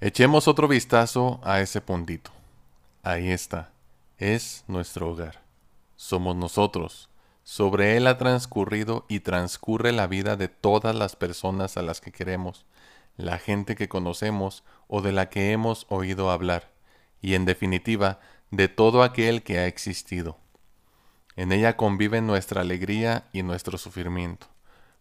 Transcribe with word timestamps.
Echemos 0.00 0.46
otro 0.46 0.68
vistazo 0.68 1.40
a 1.42 1.60
ese 1.60 1.80
puntito. 1.80 2.30
Ahí 3.02 3.30
está. 3.30 3.72
Es 4.16 4.62
nuestro 4.68 5.10
hogar. 5.10 5.42
Somos 5.96 6.36
nosotros. 6.36 7.08
Sobre 7.42 7.96
él 7.96 8.06
ha 8.06 8.16
transcurrido 8.16 9.06
y 9.08 9.20
transcurre 9.20 9.90
la 9.90 10.06
vida 10.06 10.36
de 10.36 10.46
todas 10.46 10.94
las 10.94 11.16
personas 11.16 11.76
a 11.76 11.82
las 11.82 12.00
que 12.00 12.12
queremos, 12.12 12.64
la 13.16 13.38
gente 13.38 13.74
que 13.74 13.88
conocemos 13.88 14.62
o 14.86 15.02
de 15.02 15.10
la 15.10 15.30
que 15.30 15.50
hemos 15.50 15.84
oído 15.88 16.30
hablar, 16.30 16.70
y 17.20 17.34
en 17.34 17.44
definitiva, 17.44 18.20
de 18.52 18.68
todo 18.68 19.02
aquel 19.02 19.42
que 19.42 19.58
ha 19.58 19.66
existido. 19.66 20.38
En 21.34 21.50
ella 21.50 21.76
conviven 21.76 22.24
nuestra 22.24 22.60
alegría 22.60 23.24
y 23.32 23.42
nuestro 23.42 23.78
sufrimiento. 23.78 24.46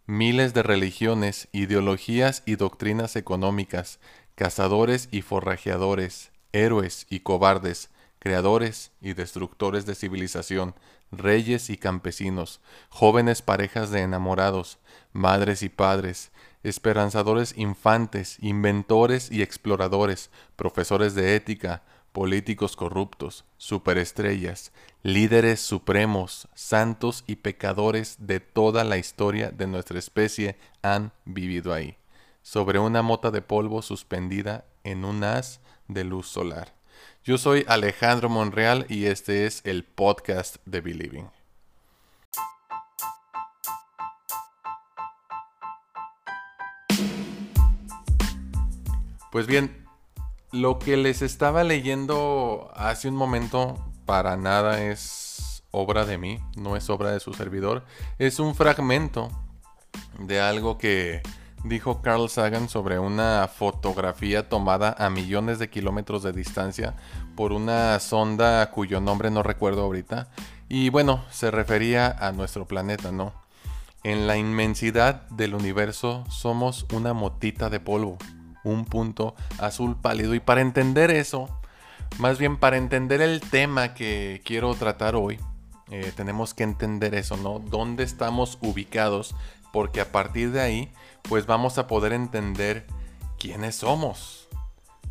Miles 0.10 0.54
de 0.54 0.64
religiones, 0.64 1.50
ideologías 1.52 2.42
y 2.46 2.56
doctrinas 2.56 3.18
económicas 3.18 4.00
cazadores 4.36 5.10
y 5.12 5.22
forrajeadores, 5.22 6.32
héroes 6.54 7.08
y 7.10 7.20
cobardes, 7.20 7.90
creadores 8.18 8.94
y 9.02 9.16
destructores 9.16 9.86
de 9.86 9.96
civilización, 9.96 10.76
reyes 11.12 11.70
y 11.70 11.76
campesinos, 11.76 12.62
jóvenes 12.88 13.42
parejas 13.42 13.92
de 13.92 14.00
enamorados, 14.00 14.80
madres 15.12 15.62
y 15.62 15.68
padres, 15.68 16.32
esperanzadores 16.64 17.58
infantes, 17.58 18.38
inventores 18.40 19.30
y 19.30 19.42
exploradores, 19.42 20.30
profesores 20.56 21.16
de 21.16 21.36
ética, 21.36 21.84
políticos 22.18 22.76
corruptos, 22.76 23.46
superestrellas, 23.58 24.72
líderes 25.04 25.60
supremos, 25.60 26.48
santos 26.56 27.24
y 27.28 27.36
pecadores 27.36 28.16
de 28.18 28.40
toda 28.40 28.84
la 28.84 28.98
historia 28.98 29.52
de 29.52 29.68
nuestra 29.68 30.00
especie 30.00 30.58
han 30.82 31.12
vivido 31.26 31.76
ahí 31.76 31.96
sobre 32.42 32.80
una 32.80 33.04
mota 33.04 33.30
de 33.30 33.44
polvo 33.44 33.84
suspendida 33.84 34.66
en 34.84 35.06
un 35.06 35.24
haz 35.24 35.60
de 35.88 36.06
luz 36.06 36.28
solar. 36.28 36.74
Yo 37.24 37.38
soy 37.38 37.64
Alejandro 37.68 38.30
Monreal 38.30 38.88
y 38.90 39.06
este 39.06 39.46
es 39.46 39.62
el 39.64 39.84
podcast 39.84 40.56
de 40.66 40.82
Believing. 40.82 41.30
Pues 49.32 49.46
bien, 49.46 49.87
lo 50.52 50.80
que 50.80 50.98
les 50.98 51.22
estaba 51.22 51.64
leyendo 51.64 52.72
hace 52.76 53.10
un 53.10 53.16
momento 53.16 53.78
para 54.06 54.38
nada 54.38 54.82
es 54.84 55.64
obra 55.72 56.06
de 56.06 56.18
mí, 56.18 56.40
no 56.56 56.76
es 56.76 56.90
obra 56.90 57.12
de 57.12 57.20
su 57.20 57.34
servidor, 57.34 57.84
es 58.18 58.40
un 58.40 58.56
fragmento 58.56 59.30
de 60.20 60.40
algo 60.40 60.78
que 60.78 61.22
dijo 61.64 62.02
Carl 62.02 62.30
Sagan 62.30 62.70
sobre 62.70 63.00
una 63.00 63.48
fotografía 63.48 64.48
tomada 64.48 64.96
a 64.98 65.10
millones 65.10 65.60
de 65.60 65.70
kilómetros 65.70 66.24
de 66.24 66.32
distancia 66.32 66.96
por 67.36 67.52
una 67.52 68.00
sonda 68.00 68.72
cuyo 68.72 69.02
nombre 69.02 69.30
no 69.30 69.44
recuerdo 69.44 69.84
ahorita. 69.84 70.30
Y 70.70 70.90
bueno, 70.90 71.24
se 71.30 71.52
refería 71.52 72.10
a 72.10 72.32
nuestro 72.32 72.66
planeta, 72.66 73.12
¿no? 73.12 73.34
En 74.04 74.28
la 74.28 74.38
inmensidad 74.38 75.28
del 75.30 75.54
universo 75.54 76.24
somos 76.30 76.86
una 76.94 77.14
motita 77.14 77.70
de 77.70 77.80
polvo, 77.80 78.18
un 78.68 78.86
punto 78.86 79.36
azul 79.60 79.96
pálido. 79.96 80.36
Y 80.36 80.40
para 80.40 80.62
entender 80.62 81.12
eso, 81.12 81.50
más 82.20 82.38
bien 82.38 82.58
para 82.58 82.78
entender 82.78 83.22
el 83.22 83.42
tema 83.42 83.94
que 83.94 84.42
quiero 84.46 84.74
tratar 84.76 85.16
hoy, 85.16 85.40
eh, 85.90 86.12
tenemos 86.16 86.54
que 86.54 86.64
entender 86.64 87.16
eso, 87.16 87.38
¿no? 87.38 87.60
¿Dónde 87.60 88.04
estamos 88.04 88.58
ubicados? 88.62 89.36
Porque 89.72 90.02
a 90.02 90.12
partir 90.12 90.52
de 90.52 90.62
ahí 90.62 90.92
pues 91.24 91.46
vamos 91.46 91.78
a 91.78 91.88
poder 91.88 92.14
entender 92.14 92.86
quiénes 93.38 93.76
somos. 93.76 94.48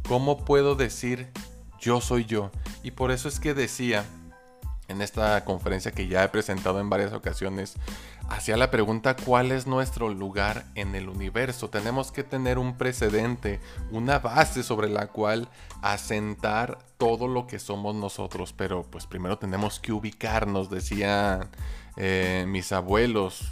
¿Cómo 0.08 0.44
puedo 0.44 0.74
decir 0.74 1.30
yo 1.80 2.00
soy 2.00 2.24
yo? 2.24 2.50
Y 2.82 2.92
por 2.92 3.10
eso 3.10 3.28
es 3.28 3.40
que 3.40 3.54
decía 3.54 4.04
en 4.88 5.02
esta 5.02 5.44
conferencia 5.44 5.92
que 5.92 6.08
ya 6.08 6.24
he 6.24 6.28
presentado 6.28 6.80
en 6.80 6.88
varias 6.88 7.12
ocasiones, 7.12 7.74
hacía 8.28 8.56
la 8.56 8.70
pregunta 8.70 9.16
cuál 9.16 9.52
es 9.52 9.66
nuestro 9.66 10.08
lugar 10.08 10.66
en 10.74 10.94
el 10.94 11.08
universo. 11.08 11.70
Tenemos 11.70 12.12
que 12.12 12.24
tener 12.24 12.58
un 12.58 12.76
precedente, 12.76 13.60
una 13.90 14.18
base 14.18 14.62
sobre 14.62 14.88
la 14.88 15.08
cual 15.08 15.48
asentar 15.82 16.78
todo 16.98 17.28
lo 17.28 17.46
que 17.46 17.58
somos 17.58 17.94
nosotros, 17.94 18.52
pero 18.52 18.82
pues 18.82 19.06
primero 19.06 19.38
tenemos 19.38 19.80
que 19.80 19.92
ubicarnos, 19.92 20.70
decían 20.70 21.48
eh, 21.96 22.44
mis 22.48 22.72
abuelos, 22.72 23.48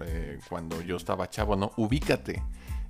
eh, 0.00 0.38
cuando 0.48 0.80
yo 0.80 0.96
estaba 0.96 1.30
chavo, 1.30 1.56
¿no? 1.56 1.72
Ubícate. 1.76 2.42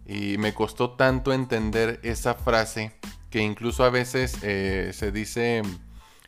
Y 0.07 0.37
me 0.39 0.53
costó 0.53 0.91
tanto 0.91 1.33
entender 1.33 2.01
esa 2.03 2.35
frase 2.35 2.93
que 3.31 3.41
incluso 3.41 3.85
a 3.85 3.91
veces 3.91 4.39
eh, 4.43 4.91
se 4.93 5.11
dice 5.11 5.63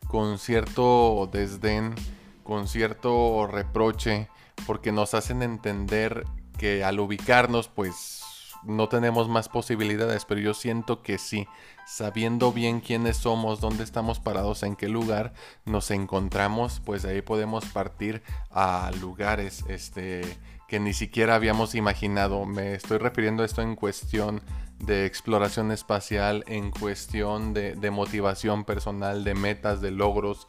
con 0.09 0.39
cierto 0.39 1.29
desdén, 1.31 1.95
con 2.43 2.69
cierto 2.69 3.47
reproche, 3.47 4.29
porque 4.67 4.93
nos 4.93 5.15
hacen 5.15 5.43
entender 5.43 6.25
que 6.59 6.85
al 6.85 7.01
ubicarnos, 7.01 7.69
pues 7.69 8.23
no 8.65 8.89
tenemos 8.89 9.29
más 9.29 9.49
posibilidades, 9.49 10.25
pero 10.25 10.41
yo 10.41 10.55
siento 10.55 11.03
que 11.03 11.19
sí, 11.19 11.47
sabiendo 11.87 12.53
bien 12.53 12.81
quiénes 12.81 13.17
somos, 13.17 13.61
dónde 13.61 13.85
estamos 13.85 14.19
parados, 14.19 14.63
en 14.63 14.77
qué 14.77 14.89
lugar 14.89 15.35
nos 15.65 15.91
encontramos, 15.91 16.81
pues 16.85 17.05
ahí 17.05 17.23
podemos 17.23 17.65
partir 17.67 18.23
a 18.51 18.91
lugares, 19.01 19.65
este, 19.69 20.23
que 20.69 20.81
ni 20.81 20.95
siquiera 20.95 21.35
habíamos 21.35 21.75
imaginado. 21.75 22.45
Me 22.45 22.75
estoy 22.75 22.99
refiriendo 22.99 23.43
a 23.43 23.47
esto 23.47 23.63
en 23.63 23.77
cuestión 23.77 24.43
de 24.79 25.07
exploración 25.07 25.73
espacial, 25.73 26.45
en 26.47 26.71
cuestión 26.71 27.55
de, 27.55 27.91
motivación 27.91 28.65
personal, 28.65 29.25
de 29.25 29.35
metas, 29.35 29.81
de 29.81 29.91
logros. 29.91 30.49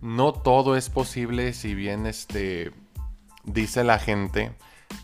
No 0.00 0.32
todo 0.32 0.76
es 0.76 0.90
posible 0.90 1.52
si 1.52 1.74
bien 1.74 2.06
este, 2.06 2.72
dice 3.48 3.84
la 3.84 3.98
gente 3.98 4.52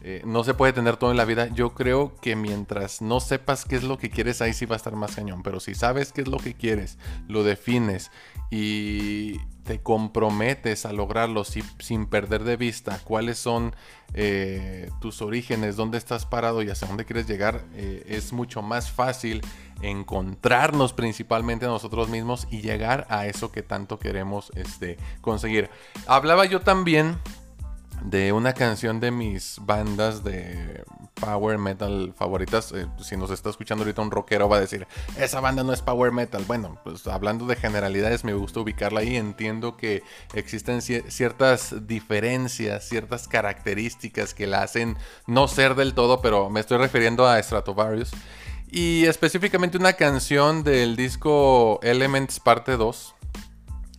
eh, 0.02 0.22
no 0.24 0.44
se 0.44 0.54
puede 0.54 0.72
tener 0.72 0.96
todo 0.96 1.10
en 1.10 1.16
la 1.16 1.24
vida. 1.24 1.48
Yo 1.48 1.74
creo 1.74 2.14
que 2.20 2.36
mientras 2.36 3.00
no 3.00 3.20
sepas 3.20 3.64
qué 3.64 3.76
es 3.76 3.84
lo 3.84 3.98
que 3.98 4.10
quieres, 4.10 4.42
ahí 4.42 4.52
sí 4.52 4.66
va 4.66 4.76
a 4.76 4.78
estar 4.78 4.94
más 4.96 5.14
cañón. 5.16 5.42
Pero 5.42 5.60
si 5.60 5.74
sabes 5.74 6.12
qué 6.12 6.22
es 6.22 6.28
lo 6.28 6.38
que 6.38 6.54
quieres, 6.54 6.98
lo 7.28 7.42
defines 7.42 8.10
y 8.50 9.38
te 9.64 9.80
comprometes 9.80 10.84
a 10.84 10.92
lograrlo 10.92 11.42
sin 11.44 12.06
perder 12.06 12.44
de 12.44 12.56
vista 12.56 13.00
cuáles 13.02 13.38
son 13.38 13.74
eh, 14.12 14.90
tus 15.00 15.22
orígenes, 15.22 15.76
dónde 15.76 15.96
estás 15.96 16.26
parado 16.26 16.62
y 16.62 16.68
hacia 16.68 16.86
dónde 16.86 17.06
quieres 17.06 17.26
llegar, 17.26 17.64
eh, 17.74 18.04
es 18.06 18.34
mucho 18.34 18.60
más 18.60 18.90
fácil 18.90 19.40
encontrarnos 19.80 20.92
principalmente 20.92 21.64
a 21.64 21.68
nosotros 21.68 22.10
mismos 22.10 22.46
y 22.50 22.60
llegar 22.60 23.06
a 23.08 23.26
eso 23.26 23.50
que 23.50 23.62
tanto 23.62 23.98
queremos 23.98 24.52
este, 24.54 24.98
conseguir. 25.22 25.70
Hablaba 26.06 26.44
yo 26.44 26.60
también 26.60 27.16
de 28.04 28.32
una 28.32 28.52
canción 28.52 29.00
de 29.00 29.10
mis 29.10 29.58
bandas 29.60 30.22
de 30.22 30.84
power 31.14 31.58
metal 31.58 32.12
favoritas. 32.16 32.70
Eh, 32.72 32.86
si 33.02 33.16
nos 33.16 33.30
está 33.30 33.50
escuchando 33.50 33.82
ahorita 33.82 34.02
un 34.02 34.10
rockero 34.10 34.48
va 34.48 34.58
a 34.58 34.60
decir, 34.60 34.86
esa 35.18 35.40
banda 35.40 35.64
no 35.64 35.72
es 35.72 35.80
power 35.80 36.12
metal. 36.12 36.44
Bueno, 36.46 36.78
pues 36.84 37.06
hablando 37.06 37.46
de 37.46 37.56
generalidades 37.56 38.22
me 38.22 38.34
gusta 38.34 38.60
ubicarla 38.60 39.00
ahí. 39.00 39.16
Entiendo 39.16 39.76
que 39.76 40.02
existen 40.34 40.82
ciertas 40.82 41.86
diferencias, 41.86 42.86
ciertas 42.86 43.26
características 43.26 44.34
que 44.34 44.46
la 44.46 44.62
hacen 44.62 44.96
no 45.26 45.48
ser 45.48 45.74
del 45.74 45.94
todo, 45.94 46.20
pero 46.20 46.50
me 46.50 46.60
estoy 46.60 46.78
refiriendo 46.78 47.26
a 47.26 47.42
Stratovarius. 47.42 48.12
Y 48.70 49.04
específicamente 49.06 49.78
una 49.78 49.92
canción 49.92 50.64
del 50.64 50.96
disco 50.96 51.78
Elements 51.82 52.40
parte 52.40 52.76
2 52.76 53.13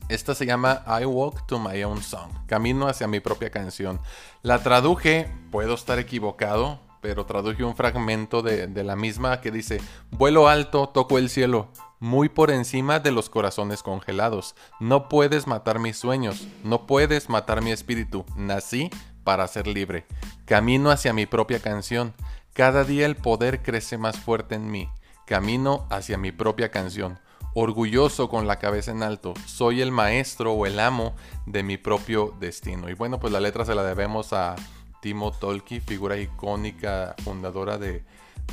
esta 0.10 0.36
se 0.36 0.46
llama 0.46 0.84
I 0.88 1.06
Walk 1.06 1.48
to 1.48 1.60
My 1.60 1.84
Own 1.84 2.02
Song, 2.04 2.32
Camino 2.46 2.88
hacia 2.88 3.08
mi 3.08 3.20
propia 3.20 3.50
canción. 3.50 4.00
La 4.44 4.62
traduje, 4.62 5.28
puedo 5.52 5.74
estar 5.74 5.98
equivocado, 5.98 6.80
pero 7.02 7.26
traduje 7.26 7.64
un 7.64 7.76
fragmento 7.76 8.42
de, 8.42 8.68
la 8.84 8.96
misma 8.96 9.42
que 9.42 9.52
dice, 9.52 9.82
vuelo 10.12 10.48
alto, 10.48 10.90
toco 10.90 11.18
el 11.18 11.30
cielo, 11.30 11.70
muy 12.00 12.30
por 12.30 12.52
encima 12.52 13.00
de 13.00 13.12
los 13.12 13.30
corazones 13.30 13.82
congelados. 13.82 14.56
No 14.80 15.10
puedes 15.10 15.48
matar 15.48 15.80
mis 15.80 15.98
sueños, 15.98 16.48
no 16.64 16.86
puedes 16.86 17.30
matar 17.30 17.64
mi 17.64 17.72
espíritu. 17.72 18.26
Nací 18.36 18.92
para 19.24 19.48
ser 19.48 19.66
libre. 19.66 20.06
Camino 20.46 20.92
hacia 20.92 21.14
mi 21.14 21.26
propia 21.26 21.60
canción. 21.60 22.14
Cada 22.54 22.84
día 22.84 23.06
el 23.06 23.16
poder 23.16 23.64
crece 23.64 23.98
más 23.98 24.18
fuerte 24.18 24.56
en 24.56 24.70
mí. 24.70 24.90
Camino 25.26 25.88
hacia 25.90 26.18
mi 26.18 26.32
propia 26.32 26.70
canción 26.70 27.20
orgulloso 27.56 28.30
con 28.30 28.48
la 28.48 28.60
cabeza 28.60 28.92
en 28.92 29.02
alto, 29.02 29.34
soy 29.46 29.82
el 29.82 29.92
maestro 29.92 30.52
o 30.52 30.66
el 30.66 30.78
amo 30.80 31.16
de 31.46 31.64
mi 31.64 31.78
propio 31.78 32.36
destino. 32.40 32.90
Y 32.90 32.94
bueno, 32.94 33.20
pues 33.20 33.32
la 33.34 33.40
letra 33.40 33.66
se 33.66 33.74
la 33.74 33.84
debemos 33.84 34.34
a 34.34 34.56
Timo 35.02 35.32
Tolki, 35.32 35.80
figura 35.80 36.18
icónica, 36.18 37.16
fundadora 37.24 37.78
de, 37.78 38.04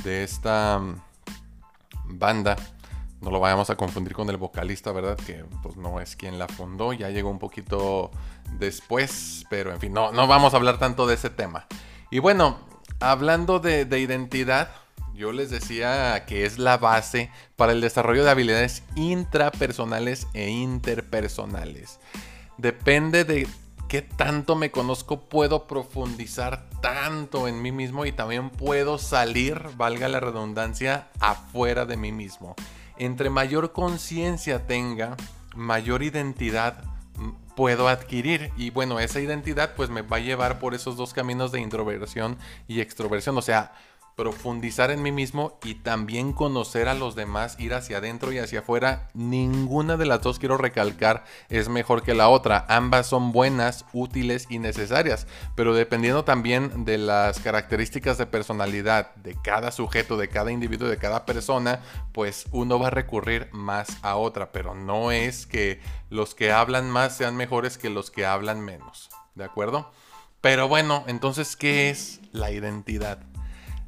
esta 0.05 0.79
mm, 0.79 0.95
banda. 2.17 2.55
No 3.19 3.29
lo 3.29 3.41
vayamos 3.41 3.69
a 3.69 3.75
confundir 3.75 4.13
con 4.13 4.29
el 4.29 4.37
vocalista, 4.37 4.93
¿verdad? 4.93 5.17
Que 5.17 5.43
pues 5.61 5.75
no 5.75 5.99
es 5.99 6.15
quien 6.15 6.39
la 6.39 6.47
fundó, 6.47 6.93
ya 6.93 7.09
llegó 7.09 7.29
un 7.29 7.39
poquito 7.39 8.09
después, 8.57 9.45
pero 9.49 9.73
en 9.73 9.79
fin, 9.79 9.91
no, 9.93 10.13
no 10.13 10.27
vamos 10.27 10.53
a 10.53 10.57
hablar 10.57 10.79
tanto 10.79 11.07
de 11.07 11.15
ese 11.15 11.29
tema. 11.29 11.67
Y 12.09 12.19
bueno, 12.19 12.57
hablando 13.01 13.59
de, 13.59 13.83
de 13.83 13.99
identidad, 13.99 14.69
Yo 15.13 15.31
les 15.31 15.49
decía 15.49 16.25
que 16.25 16.45
es 16.45 16.57
la 16.57 16.77
base 16.77 17.29
para 17.55 17.71
el 17.71 17.81
desarrollo 17.81 18.23
de 18.23 18.31
habilidades 18.31 18.83
intrapersonales 18.95 20.27
e 20.33 20.49
interpersonales. 20.49 21.99
Depende 22.57 23.23
de 23.23 23.47
qué 23.87 24.01
tanto 24.01 24.55
me 24.55 24.71
conozco, 24.71 25.21
puedo 25.21 25.67
profundizar 25.67 26.67
tanto 26.81 27.47
en 27.47 27.61
mí 27.61 27.71
mismo 27.71 28.05
y 28.05 28.11
también 28.11 28.49
puedo 28.49 28.97
salir, 28.97 29.61
valga 29.77 30.07
la 30.07 30.19
redundancia, 30.19 31.09
afuera 31.19 31.85
de 31.85 31.95
mí 31.95 32.11
mismo. 32.11 32.55
Entre 32.97 33.29
mayor 33.29 33.71
conciencia 33.71 34.65
tenga, 34.65 35.15
mayor 35.55 36.01
identidad 36.01 36.83
puedo 37.55 37.87
adquirir 37.87 38.51
y 38.57 38.71
bueno, 38.71 38.99
esa 38.99 39.19
identidad 39.19 39.75
pues 39.75 39.89
me 39.89 40.01
va 40.01 40.17
a 40.17 40.21
llevar 40.21 40.59
por 40.59 40.73
esos 40.73 40.97
dos 40.97 41.13
caminos 41.13 41.51
de 41.51 41.61
introversión 41.61 42.37
y 42.67 42.81
extroversión, 42.81 43.37
o 43.37 43.41
sea, 43.41 43.73
profundizar 44.15 44.91
en 44.91 45.01
mí 45.01 45.11
mismo 45.11 45.59
y 45.63 45.75
también 45.75 46.33
conocer 46.33 46.87
a 46.87 46.93
los 46.93 47.15
demás, 47.15 47.59
ir 47.59 47.73
hacia 47.73 47.97
adentro 47.97 48.31
y 48.31 48.37
hacia 48.37 48.59
afuera. 48.59 49.07
Ninguna 49.13 49.97
de 49.97 50.05
las 50.05 50.21
dos, 50.21 50.39
quiero 50.39 50.57
recalcar, 50.57 51.23
es 51.49 51.69
mejor 51.69 52.03
que 52.03 52.13
la 52.13 52.29
otra. 52.29 52.65
Ambas 52.69 53.07
son 53.07 53.31
buenas, 53.31 53.85
útiles 53.93 54.47
y 54.49 54.59
necesarias, 54.59 55.27
pero 55.55 55.73
dependiendo 55.73 56.23
también 56.23 56.85
de 56.85 56.97
las 56.97 57.39
características 57.39 58.17
de 58.17 58.25
personalidad 58.25 59.15
de 59.15 59.35
cada 59.41 59.71
sujeto, 59.71 60.17
de 60.17 60.29
cada 60.29 60.51
individuo, 60.51 60.87
de 60.87 60.97
cada 60.97 61.25
persona, 61.25 61.79
pues 62.11 62.45
uno 62.51 62.79
va 62.79 62.87
a 62.87 62.91
recurrir 62.91 63.49
más 63.51 63.97
a 64.01 64.15
otra, 64.15 64.51
pero 64.51 64.75
no 64.75 65.11
es 65.11 65.45
que 65.45 65.81
los 66.09 66.35
que 66.35 66.51
hablan 66.51 66.89
más 66.89 67.17
sean 67.17 67.35
mejores 67.35 67.77
que 67.77 67.89
los 67.89 68.11
que 68.11 68.25
hablan 68.25 68.61
menos. 68.61 69.09
¿De 69.35 69.43
acuerdo? 69.43 69.91
Pero 70.41 70.67
bueno, 70.67 71.03
entonces, 71.07 71.55
¿qué 71.55 71.89
es 71.89 72.19
la 72.31 72.51
identidad? 72.51 73.32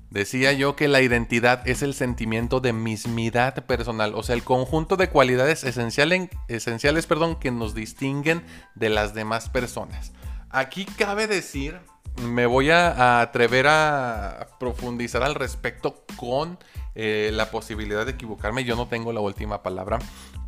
Decía 0.09 0.53
yo 0.53 0.75
que 0.75 0.87
la 0.87 1.01
identidad 1.01 1.67
es 1.67 1.81
el 1.81 1.93
sentimiento 1.93 2.59
de 2.59 2.73
mismidad 2.73 3.65
personal, 3.65 4.13
o 4.15 4.23
sea, 4.23 4.35
el 4.35 4.43
conjunto 4.43 4.97
de 4.97 5.09
cualidades 5.09 5.63
esenciales, 5.63 6.29
esenciales 6.47 7.05
perdón, 7.05 7.37
que 7.37 7.51
nos 7.51 7.75
distinguen 7.75 8.43
de 8.75 8.89
las 8.89 9.13
demás 9.13 9.49
personas. 9.49 10.13
Aquí 10.49 10.85
cabe 10.85 11.27
decir, 11.27 11.79
me 12.21 12.45
voy 12.45 12.69
a, 12.69 13.19
atrever 13.21 13.67
a 13.67 14.47
profundizar 14.59 15.23
al 15.23 15.35
respecto 15.35 16.05
con 16.15 16.57
eh, 16.93 17.31
la 17.33 17.51
posibilidad 17.51 18.05
de 18.05 18.13
equivocarme, 18.13 18.63
yo 18.63 18.75
no 18.75 18.87
tengo 18.87 19.11
la 19.11 19.19
última 19.19 19.63
palabra, 19.63 19.99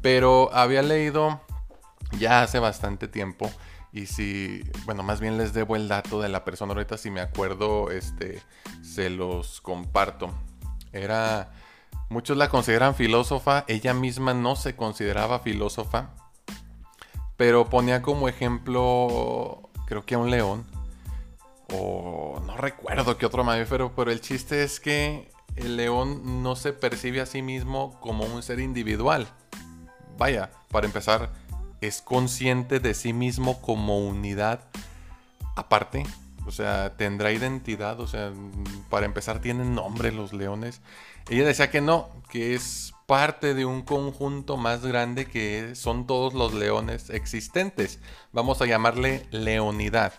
pero 0.01 0.49
había 0.53 0.81
leído 0.81 1.41
ya 2.19 2.41
hace 2.41 2.59
bastante 2.59 3.07
tiempo 3.07 3.51
y 3.91 4.05
si, 4.05 4.63
bueno, 4.85 5.03
más 5.03 5.19
bien 5.19 5.37
les 5.37 5.53
debo 5.53 5.75
el 5.75 5.87
dato 5.87 6.21
de 6.21 6.29
la 6.29 6.43
persona 6.43 6.73
ahorita, 6.73 6.97
si 6.97 7.09
me 7.09 7.21
acuerdo, 7.21 7.91
este, 7.91 8.41
se 8.81 9.09
los 9.09 9.61
comparto. 9.61 10.33
Era, 10.91 11.51
muchos 12.09 12.37
la 12.37 12.49
consideran 12.49 12.95
filósofa, 12.95 13.65
ella 13.67 13.93
misma 13.93 14.33
no 14.33 14.55
se 14.55 14.75
consideraba 14.75 15.39
filósofa, 15.39 16.09
pero 17.37 17.69
ponía 17.69 18.01
como 18.01 18.27
ejemplo, 18.27 19.69
creo 19.85 20.05
que 20.05 20.15
a 20.15 20.19
un 20.19 20.31
león, 20.31 20.65
o 21.73 22.41
no 22.45 22.57
recuerdo 22.57 23.17
qué 23.17 23.25
otro 23.25 23.43
mamífero, 23.43 23.93
pero 23.95 24.11
el 24.11 24.21
chiste 24.21 24.63
es 24.63 24.79
que 24.79 25.31
el 25.55 25.75
león 25.75 26.43
no 26.43 26.55
se 26.55 26.71
percibe 26.71 27.21
a 27.21 27.25
sí 27.25 27.41
mismo 27.41 27.99
como 27.99 28.25
un 28.25 28.43
ser 28.43 28.59
individual. 28.59 29.27
Vaya, 30.17 30.51
para 30.71 30.87
empezar, 30.87 31.31
es 31.81 32.01
consciente 32.01 32.79
de 32.79 32.93
sí 32.93 33.13
mismo 33.13 33.61
como 33.61 33.99
unidad 33.99 34.61
aparte. 35.55 36.05
O 36.45 36.51
sea, 36.51 36.95
tendrá 36.95 37.31
identidad. 37.31 37.99
O 37.99 38.07
sea, 38.07 38.31
para 38.89 39.05
empezar, 39.05 39.39
tienen 39.41 39.75
nombre 39.75 40.11
los 40.11 40.33
leones. 40.33 40.81
Ella 41.29 41.45
decía 41.45 41.69
que 41.69 41.81
no, 41.81 42.09
que 42.29 42.55
es 42.55 42.93
parte 43.05 43.53
de 43.53 43.65
un 43.65 43.81
conjunto 43.81 44.57
más 44.57 44.85
grande 44.85 45.25
que 45.25 45.75
son 45.75 46.07
todos 46.07 46.33
los 46.33 46.53
leones 46.53 47.09
existentes. 47.09 47.99
Vamos 48.31 48.61
a 48.61 48.65
llamarle 48.65 49.25
leonidad. 49.31 50.13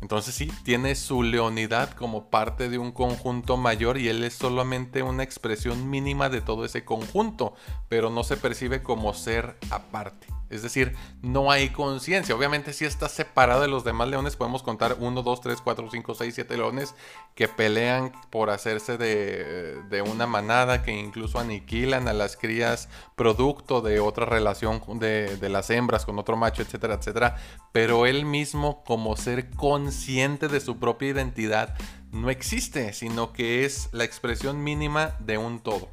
Entonces 0.00 0.34
sí, 0.34 0.52
tiene 0.62 0.94
su 0.94 1.22
leonidad 1.22 1.90
como 1.92 2.28
parte 2.28 2.68
de 2.68 2.78
un 2.78 2.92
conjunto 2.92 3.56
mayor 3.56 3.98
y 3.98 4.08
él 4.08 4.22
es 4.24 4.34
solamente 4.34 5.02
una 5.02 5.22
expresión 5.22 5.88
mínima 5.88 6.28
de 6.28 6.42
todo 6.42 6.64
ese 6.64 6.84
conjunto, 6.84 7.54
pero 7.88 8.10
no 8.10 8.22
se 8.22 8.36
percibe 8.36 8.82
como 8.82 9.14
ser 9.14 9.56
aparte. 9.70 10.35
Es 10.48 10.62
decir, 10.62 10.94
no 11.22 11.50
hay 11.50 11.70
conciencia. 11.70 12.34
Obviamente 12.34 12.72
si 12.72 12.84
está 12.84 13.08
separado 13.08 13.62
de 13.62 13.68
los 13.68 13.84
demás 13.84 14.08
leones, 14.08 14.36
podemos 14.36 14.62
contar 14.62 14.96
1, 15.00 15.22
2, 15.22 15.40
3, 15.40 15.60
4, 15.60 15.88
5, 15.90 16.14
6, 16.14 16.34
7 16.34 16.56
leones 16.56 16.94
que 17.34 17.48
pelean 17.48 18.12
por 18.30 18.50
hacerse 18.50 18.96
de, 18.96 20.02
una 20.06 20.26
manada, 20.26 20.82
que 20.82 20.92
incluso 20.92 21.38
aniquilan 21.38 22.06
a 22.06 22.12
las 22.12 22.36
crías 22.36 22.88
producto 23.16 23.80
de 23.80 23.98
otra 23.98 24.24
relación 24.24 24.80
de, 24.98 25.36
de 25.36 25.48
las 25.48 25.70
hembras 25.70 26.06
con 26.06 26.18
otro 26.18 26.36
macho, 26.36 26.62
etcétera, 26.62 26.94
etcétera. 26.94 27.36
Pero 27.72 28.06
él 28.06 28.24
mismo 28.24 28.84
como 28.84 29.16
ser 29.16 29.50
consciente 29.50 30.48
de 30.48 30.60
su 30.60 30.78
propia 30.78 31.08
identidad 31.08 31.76
no 32.12 32.30
existe, 32.30 32.92
sino 32.92 33.32
que 33.32 33.64
es 33.64 33.88
la 33.92 34.04
expresión 34.04 34.62
mínima 34.62 35.16
de 35.18 35.38
un 35.38 35.60
todo. 35.60 35.88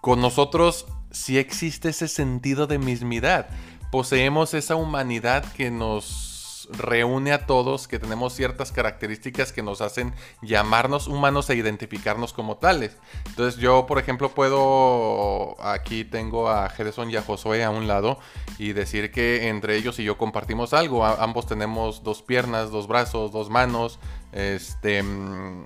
Con 0.00 0.20
nosotros 0.20 0.86
si 1.16 1.38
existe 1.38 1.88
ese 1.88 2.08
sentido 2.08 2.66
de 2.66 2.78
mismidad. 2.78 3.48
Poseemos 3.90 4.52
esa 4.52 4.76
humanidad 4.76 5.50
que 5.54 5.70
nos 5.70 6.68
reúne 6.70 7.32
a 7.32 7.46
todos, 7.46 7.88
que 7.88 7.98
tenemos 7.98 8.34
ciertas 8.34 8.70
características 8.70 9.52
que 9.52 9.62
nos 9.62 9.80
hacen 9.80 10.12
llamarnos 10.42 11.06
humanos 11.06 11.48
e 11.48 11.54
identificarnos 11.56 12.32
como 12.32 12.58
tales. 12.58 12.96
Entonces 13.26 13.58
yo, 13.58 13.86
por 13.86 13.98
ejemplo, 13.98 14.30
puedo, 14.30 15.56
aquí 15.62 16.04
tengo 16.04 16.50
a 16.50 16.68
Gerson 16.68 17.10
y 17.10 17.16
a 17.16 17.22
Josué 17.22 17.64
a 17.64 17.70
un 17.70 17.86
lado 17.86 18.18
y 18.58 18.72
decir 18.72 19.10
que 19.10 19.48
entre 19.48 19.76
ellos 19.76 19.98
y 19.98 20.04
yo 20.04 20.18
compartimos 20.18 20.74
algo. 20.74 21.06
ambos 21.06 21.46
tenemos 21.46 22.02
dos 22.02 22.22
piernas, 22.22 22.70
dos 22.70 22.88
brazos, 22.88 23.32
dos 23.32 23.48
manos, 23.48 23.98
este... 24.32 25.02
Mm, 25.02 25.64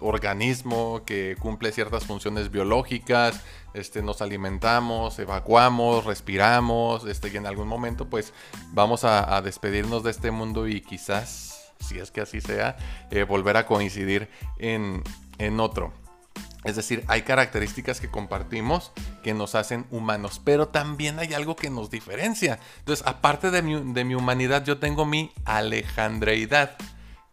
organismo 0.00 1.02
que 1.06 1.36
cumple 1.40 1.72
ciertas 1.72 2.04
funciones 2.04 2.50
biológicas, 2.50 3.42
este, 3.76 4.02
nos 4.02 4.22
alimentamos, 4.22 5.18
evacuamos, 5.18 6.04
respiramos, 6.04 7.04
este, 7.06 7.28
y 7.28 7.36
en 7.36 7.46
algún 7.46 7.68
momento 7.68 8.08
pues 8.08 8.32
vamos 8.72 9.04
a, 9.04 9.40
despedirnos 9.42 10.02
de 10.02 10.10
este 10.10 10.30
mundo 10.30 10.66
y 10.66 10.80
quizás, 10.80 11.72
si 11.78 11.98
es 11.98 12.10
que 12.10 12.22
así 12.22 12.40
sea, 12.40 12.76
eh, 13.10 13.24
volver 13.24 13.56
a 13.56 13.66
coincidir 13.66 14.30
en, 14.58 15.02
otro. 15.60 15.92
Es 16.64 16.74
decir, 16.74 17.04
hay 17.06 17.22
características 17.22 18.00
que 18.00 18.10
compartimos 18.10 18.92
que 19.22 19.34
nos 19.34 19.54
hacen 19.54 19.86
humanos, 19.90 20.40
pero 20.42 20.68
también 20.68 21.18
hay 21.18 21.34
algo 21.34 21.54
que 21.54 21.70
nos 21.70 21.90
diferencia. 21.90 22.58
Entonces, 22.78 23.06
aparte 23.06 23.50
de 23.50 23.62
mi, 23.62 23.92
de 23.92 24.04
mi 24.04 24.14
humanidad, 24.14 24.64
yo 24.64 24.78
tengo 24.78 25.04
mi 25.04 25.32
alejandreidad 25.44 26.76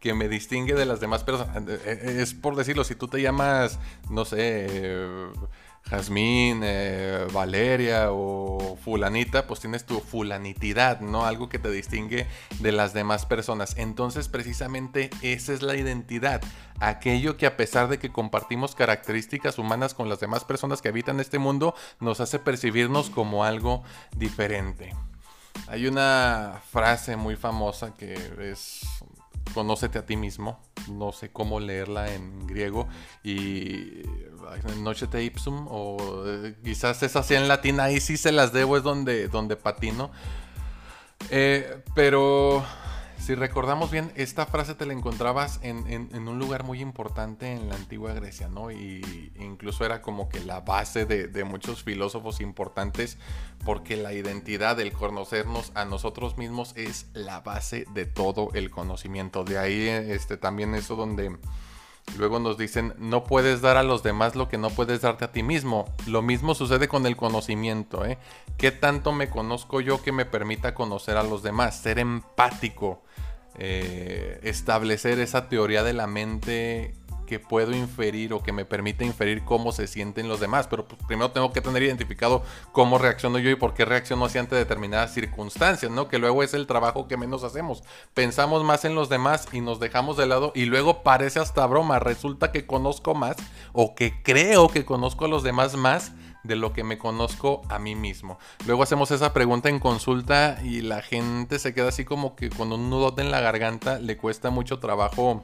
que 0.04 0.14
me 0.14 0.28
distingue 0.28 0.74
de 0.74 0.86
las 0.86 1.00
demás 1.00 1.24
personas. 1.24 1.56
Eh, 1.66 1.80
eh, 1.86 2.18
es 2.20 2.34
por 2.34 2.58
decirlo, 2.58 2.84
si 2.84 2.94
tú 2.94 3.08
te 3.08 3.22
llamas, 3.22 3.80
no 4.10 4.26
sé, 4.26 4.68
Jazmín, 5.90 6.62
eh, 6.64 7.28
Valeria 7.34 8.12
o 8.12 8.78
fulanita, 8.84 9.48
pues 9.48 9.60
tienes 9.60 9.86
tu 9.86 10.00
fulanitidad, 10.00 11.02
¿no? 11.02 11.26
Algo 11.26 11.50
que 11.50 11.60
te 11.60 11.70
distingue 11.70 12.28
de 12.60 12.72
las 12.72 12.94
demás 12.94 13.26
personas. 13.26 13.76
Entonces, 13.78 14.30
precisamente 14.30 15.10
esa 15.22 15.54
es 15.54 15.62
la 15.62 15.76
identidad. 15.76 16.42
Aquello 16.80 17.38
que 17.38 17.46
a 17.46 17.58
pesar 17.58 17.90
de 17.90 18.00
que 18.00 18.12
compartimos 18.12 18.76
características 18.76 19.60
humanas 19.60 19.94
con 19.94 20.10
las 20.10 20.20
demás 20.20 20.46
personas 20.46 20.82
que 20.82 20.90
habitan 20.90 21.20
este 21.20 21.40
mundo, 21.40 21.76
nos 22.00 22.20
hace 22.20 22.40
percibirnos 22.40 23.10
como 23.10 23.44
algo 23.44 23.84
diferente. 24.16 24.94
Hay 25.68 25.88
una 25.88 26.62
frase 26.72 27.16
muy 27.16 27.36
famosa 27.36 27.94
que 27.94 28.14
es 28.42 28.82
Conócete 29.54 30.00
a 30.00 30.06
ti 30.06 30.16
mismo. 30.16 30.60
No 30.90 31.12
sé 31.12 31.32
cómo 31.32 31.60
leerla 31.60 32.14
en 32.14 32.48
griego. 32.48 32.88
Y 33.24 34.04
Noche 34.80 35.08
te 35.08 35.24
ipsum. 35.24 35.68
O 35.70 36.24
eh, 36.26 36.56
quizás 36.64 37.04
esa 37.04 37.24
sea 37.24 37.40
en 37.40 37.48
latín. 37.48 37.80
Ahí 37.80 38.00
sí 38.00 38.18
se 38.18 38.32
las 38.32 38.54
debo. 38.54 38.78
Es 38.78 38.84
donde, 38.84 39.28
donde 39.28 39.56
patino. 39.56 40.12
Eh, 41.30 41.84
pero 41.96 42.64
si 43.24 43.36
recordamos 43.36 43.90
bien, 43.90 44.12
esta 44.16 44.46
frase 44.46 44.76
te 44.76 44.86
la 44.86 44.92
encontrabas 44.92 45.62
en, 45.64 46.28
un 46.28 46.40
lugar 46.40 46.66
muy 46.66 46.82
importante 46.82 47.54
en 47.54 47.70
la 47.70 47.76
antigua 47.76 48.12
Grecia, 48.12 48.50
¿no? 48.50 48.70
Y 48.70 49.32
incluso 49.40 49.86
era 49.86 50.02
como 50.02 50.28
que 50.28 50.42
la 50.42 50.60
base 50.60 51.06
de, 51.06 51.44
muchos 51.46 51.84
filósofos 51.84 52.42
importantes, 52.42 53.18
porque 53.64 53.96
la 53.96 54.12
identidad, 54.12 54.78
el 54.82 54.92
conocernos 54.92 55.72
a 55.74 55.86
nosotros 55.86 56.38
mismos 56.38 56.74
es 56.76 57.06
la 57.14 57.40
base 57.40 57.86
de 57.94 58.06
todo 58.06 58.50
el 58.56 58.70
conocimiento. 58.70 59.46
De 59.46 59.58
ahí 59.58 59.88
este, 59.88 60.36
también 60.36 60.76
eso 60.76 60.98
donde 60.98 61.38
luego 62.18 62.40
nos 62.40 62.58
dicen, 62.58 62.94
no 62.98 63.24
puedes 63.24 63.62
dar 63.62 63.78
a 63.78 63.84
los 63.84 64.04
demás 64.04 64.36
lo 64.36 64.50
que 64.50 64.58
no 64.58 64.70
puedes 64.70 65.02
darte 65.02 65.26
a 65.26 65.32
ti 65.32 65.44
mismo. 65.44 65.86
Lo 66.08 66.22
mismo 66.22 66.56
sucede 66.56 66.88
con 66.88 67.06
el 67.06 67.16
conocimiento, 67.16 68.06
¿eh? 68.06 68.18
¿Qué 68.58 68.72
tanto 68.72 69.12
me 69.12 69.30
conozco 69.30 69.82
yo 69.82 70.02
que 70.02 70.12
me 70.12 70.26
permita 70.26 70.74
conocer 70.74 71.18
a 71.18 71.24
los 71.24 71.44
demás? 71.44 71.80
Ser 71.80 72.00
empático 72.00 73.02
eh, 73.56 74.40
establecer 74.42 75.20
esa 75.20 75.48
teoría 75.48 75.84
de 75.84 75.94
la 75.94 76.08
mente 76.08 76.96
que 77.34 77.40
puedo 77.40 77.76
inferir 77.76 78.32
o 78.32 78.44
que 78.44 78.52
me 78.52 78.64
permite 78.64 79.04
inferir 79.04 79.44
cómo 79.44 79.72
se 79.72 79.88
sienten 79.88 80.28
los 80.28 80.40
demás. 80.40 80.68
Pero 80.68 80.86
pues, 80.86 81.02
primero 81.08 81.32
tengo 81.32 81.52
que 81.52 81.62
tener 81.62 81.82
identificado 81.82 82.44
cómo 82.72 83.00
reacciono 83.00 83.40
yo 83.40 83.50
y 83.50 83.56
por 83.56 83.74
qué 83.74 83.86
reacciono 83.86 84.26
así 84.26 84.38
ante 84.38 84.56
determinadas 84.56 85.16
circunstancias, 85.16 85.92
¿no? 85.92 86.08
Que 86.10 86.20
luego 86.20 86.44
es 86.44 86.54
el 86.54 86.68
trabajo 86.68 87.08
que 87.08 87.18
menos 87.18 87.44
hacemos. 87.44 87.84
Pensamos 88.14 88.64
más 88.64 88.86
en 88.86 88.94
los 88.94 89.10
demás 89.10 89.48
y 89.52 89.62
nos 89.62 89.80
dejamos 89.80 90.16
de 90.16 90.28
lado 90.28 90.52
y 90.54 90.66
luego 90.66 91.02
parece 91.02 91.40
hasta 91.40 91.66
broma. 91.66 91.98
Resulta 91.98 92.52
que 92.52 92.68
conozco 92.68 93.16
más 93.16 93.36
o 93.72 93.96
que 93.96 94.22
creo 94.22 94.68
que 94.68 94.86
conozco 94.86 95.26
a 95.26 95.28
los 95.28 95.42
demás 95.42 95.76
más 95.76 96.12
de 96.44 96.56
lo 96.56 96.74
que 96.74 96.84
me 96.84 96.98
conozco 96.98 97.62
a 97.70 97.80
mí 97.80 97.96
mismo. 97.96 98.38
Luego 98.68 98.84
hacemos 98.84 99.10
esa 99.12 99.34
pregunta 99.34 99.70
en 99.70 99.80
consulta 99.80 100.60
y 100.64 100.82
la 100.82 101.02
gente 101.02 101.58
se 101.58 101.74
queda 101.74 101.88
así 101.90 102.06
como 102.06 102.36
que 102.36 102.50
con 102.50 102.72
un 102.72 102.90
nudote 102.90 103.22
en 103.22 103.32
la 103.32 103.40
garganta 103.40 103.98
le 103.98 104.18
cuesta 104.18 104.50
mucho 104.52 104.80
trabajo 104.80 105.42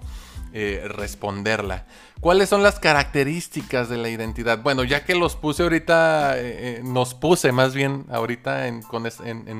eh, 0.54 0.84
responderla. 0.88 1.86
¿Cuáles 2.22 2.50
son 2.50 2.64
las 2.64 2.80
características 2.80 3.88
de 3.88 3.98
la 3.98 4.10
identidad? 4.10 4.62
Bueno, 4.62 4.84
ya 4.84 5.06
que 5.06 5.16
los 5.16 5.36
puse 5.36 5.64
ahorita, 5.64 6.38
eh, 6.38 6.42
eh, 6.80 6.82
nos 6.84 7.14
puse 7.14 7.52
más 7.52 7.74
bien 7.74 8.06
ahorita 8.10 8.68
en, 8.68 8.82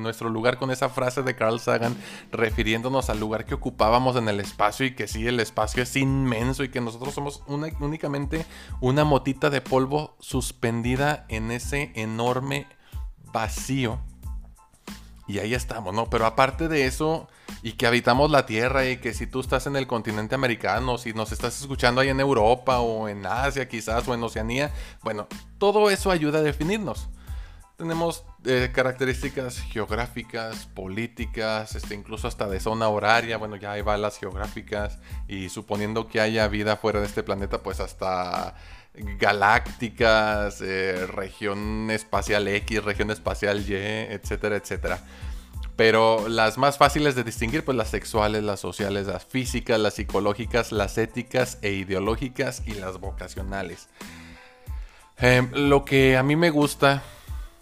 nuestro 0.02 0.28
lugar 0.28 0.58
con 0.58 0.70
esa 0.70 0.88
frase 0.88 1.22
de 1.22 1.36
Carl 1.36 1.58
Sagan, 1.58 1.96
refiriéndonos 2.32 3.08
al 3.08 3.18
lugar 3.20 3.46
que 3.46 3.54
ocupábamos 3.54 4.16
en 4.16 4.28
el 4.28 4.40
espacio 4.40 4.84
y 4.84 4.94
que 4.94 5.08
sí, 5.08 5.26
el 5.26 5.40
espacio 5.40 5.82
es 5.82 5.96
inmenso 5.96 6.64
y 6.64 6.68
que 6.68 6.80
nosotros 6.80 7.14
somos 7.14 7.42
únicamente 7.46 8.44
una 8.80 9.04
motita 9.04 9.48
de 9.48 9.60
polvo 9.60 10.16
suspendida 10.18 11.24
en 11.28 11.52
ese 11.52 11.92
enorme 11.94 12.66
vacío. 13.32 14.00
Y 15.26 15.38
ahí 15.38 15.54
estamos, 15.54 15.94
¿no? 15.94 16.10
Pero 16.10 16.26
aparte 16.26 16.66
de 16.66 16.86
eso, 16.86 17.28
y 17.62 17.72
que 17.72 17.86
habitamos 17.86 18.30
la 18.30 18.46
Tierra 18.46 18.88
y 18.88 18.98
que 18.98 19.12
si 19.12 19.26
tú 19.26 19.40
estás 19.40 19.66
en 19.66 19.76
el 19.76 19.86
continente 19.86 20.34
americano, 20.34 20.98
si 20.98 21.12
nos 21.12 21.32
estás 21.32 21.60
escuchando 21.60 22.00
ahí 22.00 22.08
en 22.08 22.20
Europa 22.20 22.80
o 22.80 23.08
en 23.08 23.26
Asia 23.26 23.68
quizás 23.68 24.06
o 24.08 24.14
en 24.14 24.22
Oceanía, 24.22 24.72
bueno, 25.02 25.26
todo 25.58 25.90
eso 25.90 26.10
ayuda 26.10 26.38
a 26.38 26.42
definirnos. 26.42 27.08
Tenemos 27.76 28.24
eh, 28.44 28.70
características 28.74 29.58
geográficas, 29.60 30.66
políticas, 30.66 31.74
este, 31.74 31.94
incluso 31.94 32.28
hasta 32.28 32.46
de 32.46 32.60
zona 32.60 32.88
horaria, 32.88 33.38
bueno, 33.38 33.56
ya 33.56 33.72
hay 33.72 33.80
balas 33.80 34.18
geográficas 34.18 34.98
y 35.28 35.48
suponiendo 35.48 36.06
que 36.06 36.20
haya 36.20 36.46
vida 36.48 36.76
fuera 36.76 37.00
de 37.00 37.06
este 37.06 37.22
planeta, 37.22 37.62
pues 37.62 37.80
hasta 37.80 38.54
galácticas, 38.94 40.60
eh, 40.60 41.06
región 41.06 41.90
espacial 41.90 42.48
X, 42.48 42.84
región 42.84 43.10
espacial 43.10 43.60
Y, 43.60 43.74
etcétera, 43.74 44.56
etcétera. 44.56 45.00
Pero 45.80 46.28
las 46.28 46.58
más 46.58 46.76
fáciles 46.76 47.14
de 47.14 47.24
distinguir, 47.24 47.64
pues 47.64 47.74
las 47.74 47.88
sexuales, 47.88 48.42
las 48.42 48.60
sociales, 48.60 49.06
las 49.06 49.24
físicas, 49.24 49.80
las 49.80 49.94
psicológicas, 49.94 50.72
las 50.72 50.98
éticas 50.98 51.56
e 51.62 51.70
ideológicas 51.70 52.62
y 52.66 52.74
las 52.74 53.00
vocacionales. 53.00 53.88
Em, 55.16 55.50
lo 55.54 55.86
que 55.86 56.18
a 56.18 56.22
mí 56.22 56.36
me 56.36 56.50
gusta 56.50 57.02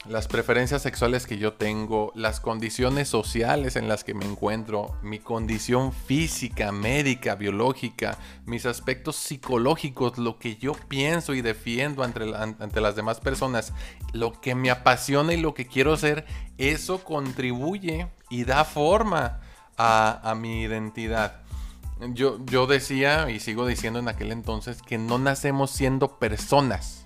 las 0.06 0.28
preferencias 0.28 0.82
sexuales 0.82 1.26
que 1.26 1.38
yo 1.38 1.54
tengo, 1.54 2.12
las 2.14 2.40
condiciones 2.40 3.08
sociales 3.08 3.76
en 3.76 3.88
las 3.88 4.04
que 4.04 4.14
me 4.14 4.24
encuentro, 4.24 4.96
mi 5.02 5.18
condición 5.18 5.92
física, 5.92 6.72
médica, 6.72 7.34
biológica, 7.34 8.16
mis 8.46 8.64
aspectos 8.64 9.16
psicológicos, 9.16 10.16
lo 10.16 10.38
que 10.38 10.56
yo 10.56 10.72
pienso 10.72 11.34
y 11.34 11.42
defiendo 11.42 12.04
ante, 12.04 12.80
las 12.80 12.96
demás 12.96 13.20
personas, 13.20 13.72
lo 14.12 14.40
que 14.40 14.54
me 14.54 14.70
apasiona 14.70 15.34
y 15.34 15.40
lo 15.40 15.52
que 15.52 15.66
quiero 15.66 15.96
ser, 15.96 16.26
eso 16.58 17.04
contribuye 17.04 18.08
y 18.30 18.44
da 18.44 18.64
forma 18.64 19.40
a, 19.76 20.30
a 20.30 20.34
mi 20.34 20.62
identidad. 20.62 21.42
Yo, 22.14 22.38
yo 22.46 22.68
decía 22.68 23.28
y 23.30 23.40
sigo 23.40 23.66
diciendo 23.66 23.98
en 23.98 24.08
aquel 24.08 24.30
entonces 24.30 24.80
que 24.80 24.96
no 24.96 25.18
nacemos 25.18 25.72
siendo 25.72 26.18
personas 26.18 27.04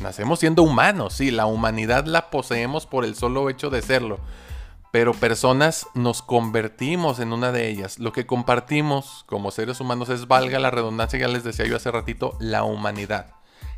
Nacemos 0.00 0.40
siendo 0.40 0.62
humanos, 0.62 1.14
sí, 1.14 1.30
la 1.30 1.46
humanidad 1.46 2.06
la 2.06 2.30
poseemos 2.30 2.86
por 2.86 3.04
el 3.04 3.14
solo 3.14 3.50
hecho 3.50 3.70
de 3.70 3.82
serlo. 3.82 4.18
Pero 4.92 5.12
personas 5.12 5.86
nos 5.94 6.22
convertimos 6.22 7.20
en 7.20 7.32
una 7.32 7.52
de 7.52 7.68
ellas. 7.68 7.98
Lo 7.98 8.12
que 8.12 8.26
compartimos 8.26 9.24
como 9.26 9.50
seres 9.50 9.80
humanos 9.80 10.08
es, 10.08 10.26
valga 10.26 10.58
la 10.58 10.70
redundancia, 10.70 11.18
ya 11.18 11.28
les 11.28 11.44
decía 11.44 11.66
yo 11.66 11.76
hace 11.76 11.90
ratito, 11.90 12.36
la 12.40 12.64
humanidad. 12.64 13.34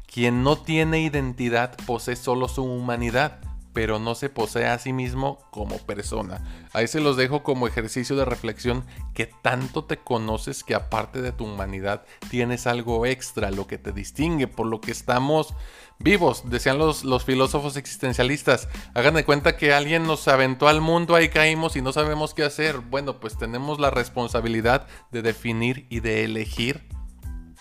Quien 0.06 0.42
no 0.42 0.56
tiene 0.56 1.00
identidad 1.00 1.76
posee 1.86 2.16
solo 2.16 2.48
su 2.48 2.64
humanidad 2.64 3.40
pero 3.72 3.98
no 3.98 4.14
se 4.14 4.28
posee 4.28 4.66
a 4.66 4.78
sí 4.78 4.92
mismo 4.92 5.38
como 5.50 5.78
persona. 5.78 6.68
Ahí 6.72 6.86
se 6.88 7.00
los 7.00 7.16
dejo 7.16 7.42
como 7.42 7.66
ejercicio 7.66 8.16
de 8.16 8.24
reflexión 8.24 8.84
que 9.14 9.26
tanto 9.26 9.84
te 9.84 9.96
conoces 9.96 10.64
que 10.64 10.74
aparte 10.74 11.22
de 11.22 11.32
tu 11.32 11.44
humanidad 11.44 12.04
tienes 12.30 12.66
algo 12.66 13.06
extra, 13.06 13.50
lo 13.50 13.66
que 13.66 13.78
te 13.78 13.92
distingue, 13.92 14.48
por 14.48 14.66
lo 14.66 14.80
que 14.80 14.90
estamos 14.90 15.54
vivos, 15.98 16.42
decían 16.50 16.78
los, 16.78 17.04
los 17.04 17.24
filósofos 17.24 17.76
existencialistas. 17.76 18.68
Hagan 18.94 19.14
de 19.14 19.24
cuenta 19.24 19.56
que 19.56 19.72
alguien 19.72 20.06
nos 20.06 20.28
aventó 20.28 20.68
al 20.68 20.80
mundo, 20.80 21.14
ahí 21.14 21.28
caímos 21.28 21.76
y 21.76 21.82
no 21.82 21.92
sabemos 21.92 22.34
qué 22.34 22.44
hacer. 22.44 22.78
Bueno, 22.80 23.20
pues 23.20 23.38
tenemos 23.38 23.80
la 23.80 23.90
responsabilidad 23.90 24.86
de 25.10 25.22
definir 25.22 25.86
y 25.88 26.00
de 26.00 26.24
elegir. 26.24 26.86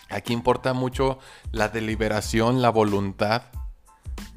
Aquí 0.09 0.33
importa 0.33 0.73
mucho 0.73 1.19
la 1.51 1.69
deliberación, 1.69 2.61
la 2.61 2.69
voluntad, 2.69 3.43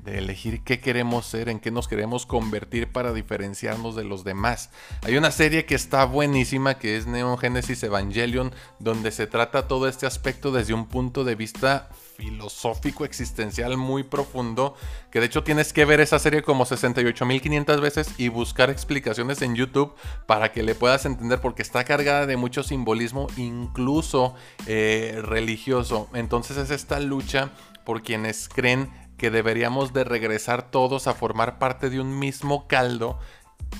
de 0.05 0.19
elegir 0.19 0.63
qué 0.63 0.81
queremos 0.81 1.27
ser, 1.27 1.49
en 1.49 1.61
qué 1.61 1.71
nos 1.71 1.89
queremos 1.89 2.27
convertir 2.27 2.93
para 2.93 3.13
diferenciarnos 3.13 3.97
de 3.97 4.05
los 4.05 4.23
demás. 4.23 4.71
Hay 5.03 5.17
una 5.17 5.31
serie 5.31 5.65
que 5.65 5.75
está 5.75 6.05
buenísima 6.05 6.79
que 6.79 6.97
es 6.97 7.07
Neon 7.07 7.39
Genesis 7.39 7.83
Evangelion, 7.83 8.53
donde 8.79 9.11
se 9.11 9.27
trata 9.27 9.67
todo 9.67 9.89
este 9.89 10.07
aspecto 10.07 10.53
desde 10.53 10.75
un 10.75 10.87
punto 10.87 11.25
de 11.25 11.35
vista 11.35 11.89
filosófico 12.17 13.05
existencial 13.05 13.77
muy 13.77 14.05
profundo, 14.05 14.75
que 15.11 15.21
de 15.21 15.27
hecho 15.27 15.43
tienes 15.43 15.73
que 15.73 15.85
ver 15.85 16.01
esa 16.01 16.19
serie 16.19 16.43
como 16.43 16.65
68.500 16.65 17.81
veces 17.81 18.09
y 18.19 18.29
buscar 18.29 18.71
explicaciones 18.71 19.43
en 19.43 19.57
YouTube 19.57 19.95
para 20.27 20.53
que 20.53 20.63
le 20.63 20.75
puedas 20.75 21.07
entender 21.07 21.41
porque 21.41 21.63
está 21.63 21.85
cargada 21.85 22.27
de 22.27 22.37
mucho 22.37 22.63
simbolismo, 22.63 23.27
incluso 23.37 24.35
eh, 24.67 25.19
religioso. 25.23 26.09
Entonces 26.15 26.57
es 26.57 26.71
esta 26.71 27.01
lucha 27.01 27.51
por 27.85 28.03
quienes 28.03 28.49
creen 28.49 28.91
que 29.17 29.31
deberíamos 29.31 29.93
de 29.93 30.05
regresar 30.05 30.71
todos 30.71 31.07
a 31.07 31.15
formar 31.15 31.59
parte 31.59 31.91
de 31.91 32.01
un 32.01 32.19
mismo 32.19 32.67
caldo 32.67 33.19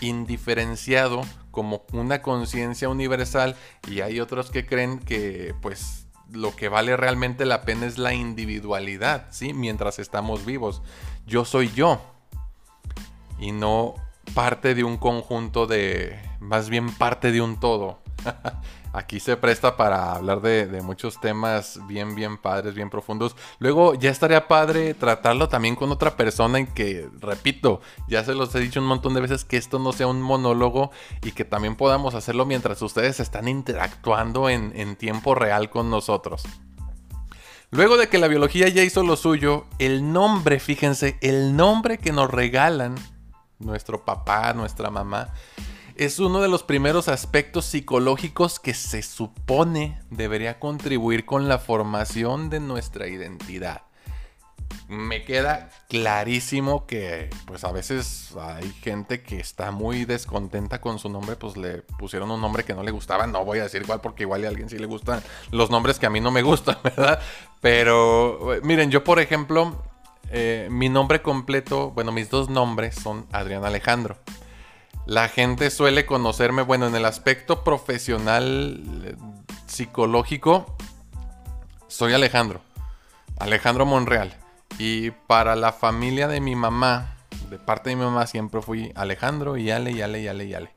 indiferenciado 0.01 1.23
como 1.51 1.85
una 1.93 2.23
conciencia 2.23 2.89
universal 2.89 3.57
y 3.89 4.01
hay 4.01 4.21
otros 4.21 4.51
que 4.51 4.67
creen 4.67 4.99
que 4.99 5.55
pues 5.61 6.09
lo 6.31 6.55
que 6.57 6.69
vale 6.69 6.97
realmente 6.97 7.45
la 7.45 7.63
pena 7.63 7.87
es 7.87 7.99
la 7.99 8.15
individualidad, 8.15 9.29
¿sí? 9.31 9.53
Mientras 9.53 9.99
estamos 9.99 10.45
vivos. 10.45 10.83
Yo 11.27 11.45
soy 11.45 11.71
yo 11.73 12.01
y 13.39 13.53
no 13.53 13.95
parte 14.35 14.75
de 14.75 14.85
un 14.85 14.97
conjunto 14.97 15.67
de, 15.67 16.19
más 16.41 16.71
bien 16.71 16.93
parte 16.95 17.31
de 17.31 17.41
un 17.41 17.61
todo. 17.61 18.04
aquí 18.93 19.21
se 19.21 19.37
presta 19.37 19.77
para 19.77 20.13
hablar 20.13 20.41
de, 20.41 20.81
muchos 20.83 21.21
temas 21.21 21.79
bien, 21.87 22.15
bien 22.15 22.37
padres, 22.37 22.75
bien 22.75 22.91
profundos. 22.91 23.37
Luego 23.59 23.95
ya 23.95 24.11
estaría 24.11 24.49
padre 24.49 24.95
tratarlo 24.95 25.49
también 25.49 25.77
con 25.77 25.91
otra 25.91 26.17
persona 26.17 26.59
en 26.59 26.67
que, 26.67 27.09
repito, 27.21 27.81
ya 28.09 28.25
se 28.25 28.35
los 28.35 28.55
he 28.55 28.61
dicho 28.61 28.81
un 28.81 28.87
montón 28.87 29.15
de 29.15 29.21
veces 29.21 29.45
que 29.45 29.57
esto 29.57 29.79
no 29.79 29.93
sea 29.93 30.07
un 30.07 30.21
monólogo 30.23 30.91
y 31.23 31.33
que 31.33 31.45
también 31.45 31.77
podamos 31.77 32.15
hacerlo 32.15 32.47
mientras 32.47 32.81
ustedes 32.83 33.21
están 33.21 33.49
interactuando 33.49 34.49
en, 34.49 34.73
en 34.75 34.97
tiempo 34.97 35.35
real 35.35 35.71
con 35.71 35.91
nosotros. 35.91 36.45
Luego 37.71 37.97
de 37.97 38.09
que 38.09 38.19
la 38.19 38.29
biología 38.29 38.69
ya 38.69 38.85
hizo 38.85 39.03
lo 39.03 39.17
suyo, 39.17 39.65
el 39.81 40.13
nombre, 40.13 40.61
fíjense, 40.61 41.19
el 41.21 41.57
nombre 41.57 41.99
que 41.99 42.13
nos 42.13 42.31
regalan 42.31 42.95
nuestro 43.59 44.05
papá, 44.05 44.53
nuestra 44.53 44.91
mamá, 44.91 45.31
es 45.97 46.19
uno 46.19 46.41
de 46.41 46.49
los 46.49 46.63
primeros 46.63 47.09
aspectos 47.09 47.67
psicológicos 47.67 48.59
que 48.59 48.75
se 48.75 49.03
supone 49.03 50.01
debería 50.11 50.59
contribuir 50.59 51.25
con 51.25 51.49
la 51.49 51.59
formación 51.59 52.51
de 52.51 52.61
nuestra 52.61 53.07
identidad. 53.07 53.83
Me 54.89 55.25
queda 55.25 55.71
clarísimo 55.89 56.87
que 56.87 57.31
pues 57.47 57.65
a 57.65 57.73
veces 57.73 58.35
hay 58.39 58.71
gente 58.83 59.23
que 59.23 59.39
está 59.39 59.71
muy 59.71 60.05
descontenta 60.05 60.81
con 60.81 60.99
su 60.99 61.09
nombre, 61.09 61.37
pues 61.37 61.57
le 61.57 61.83
pusieron 61.99 62.31
un 62.31 62.41
nombre 62.41 62.65
que 62.65 62.75
no 62.75 62.83
le 62.83 62.91
gustaba, 62.91 63.27
no 63.27 63.45
voy 63.45 63.61
a 63.61 63.65
decir 63.65 63.83
igual 63.83 64.01
porque 64.01 64.25
igual 64.25 64.45
a 64.45 64.49
alguien 64.49 64.69
sí 64.69 64.79
le 64.79 64.87
gustan 64.87 65.23
los 65.53 65.71
nombres 65.71 65.99
que 65.99 66.07
a 66.07 66.11
mí 66.11 66.21
no 66.21 66.31
me 66.31 66.43
gustan, 66.43 66.77
¿verdad? 66.85 67.21
Pero 67.61 68.61
miren, 68.63 68.91
yo 68.91 69.05
por 69.05 69.21
ejemplo, 69.21 69.83
eh, 70.31 70.69
mi 70.71 70.89
nombre 70.89 71.23
completo, 71.23 71.93
bueno, 71.93 72.11
mis 72.13 72.29
dos 72.29 72.49
nombres 72.51 72.97
son 72.97 73.27
Adrián 73.33 73.65
Alejandro. 73.65 74.19
La 75.07 75.29
gente 75.29 75.71
suele 75.71 76.07
conocerme, 76.07 76.63
bueno, 76.63 76.87
en 76.87 76.95
el 76.95 77.05
aspecto 77.05 77.63
profesional 77.63 78.83
eh, 79.05 79.17
psicológico, 79.67 80.77
soy 81.89 82.15
Alejandro, 82.15 82.63
Alejandro 83.39 83.85
Monreal. 83.85 84.35
Y 84.79 85.11
para 85.11 85.57
la 85.57 85.73
familia 85.73 86.27
de 86.27 86.41
mi 86.41 86.57
mamá, 86.57 87.17
de 87.51 87.59
parte 87.59 87.91
de 87.91 87.97
mi 87.97 88.03
mamá, 88.03 88.27
siempre 88.27 88.63
fui 88.63 88.93
Alejandro 88.95 89.59
y 89.59 89.71
Ale 89.71 89.93
y 89.93 90.01
Ale 90.01 90.23
y 90.23 90.29
Ale 90.29 90.45
y 90.47 90.55
Ale. 90.55 90.71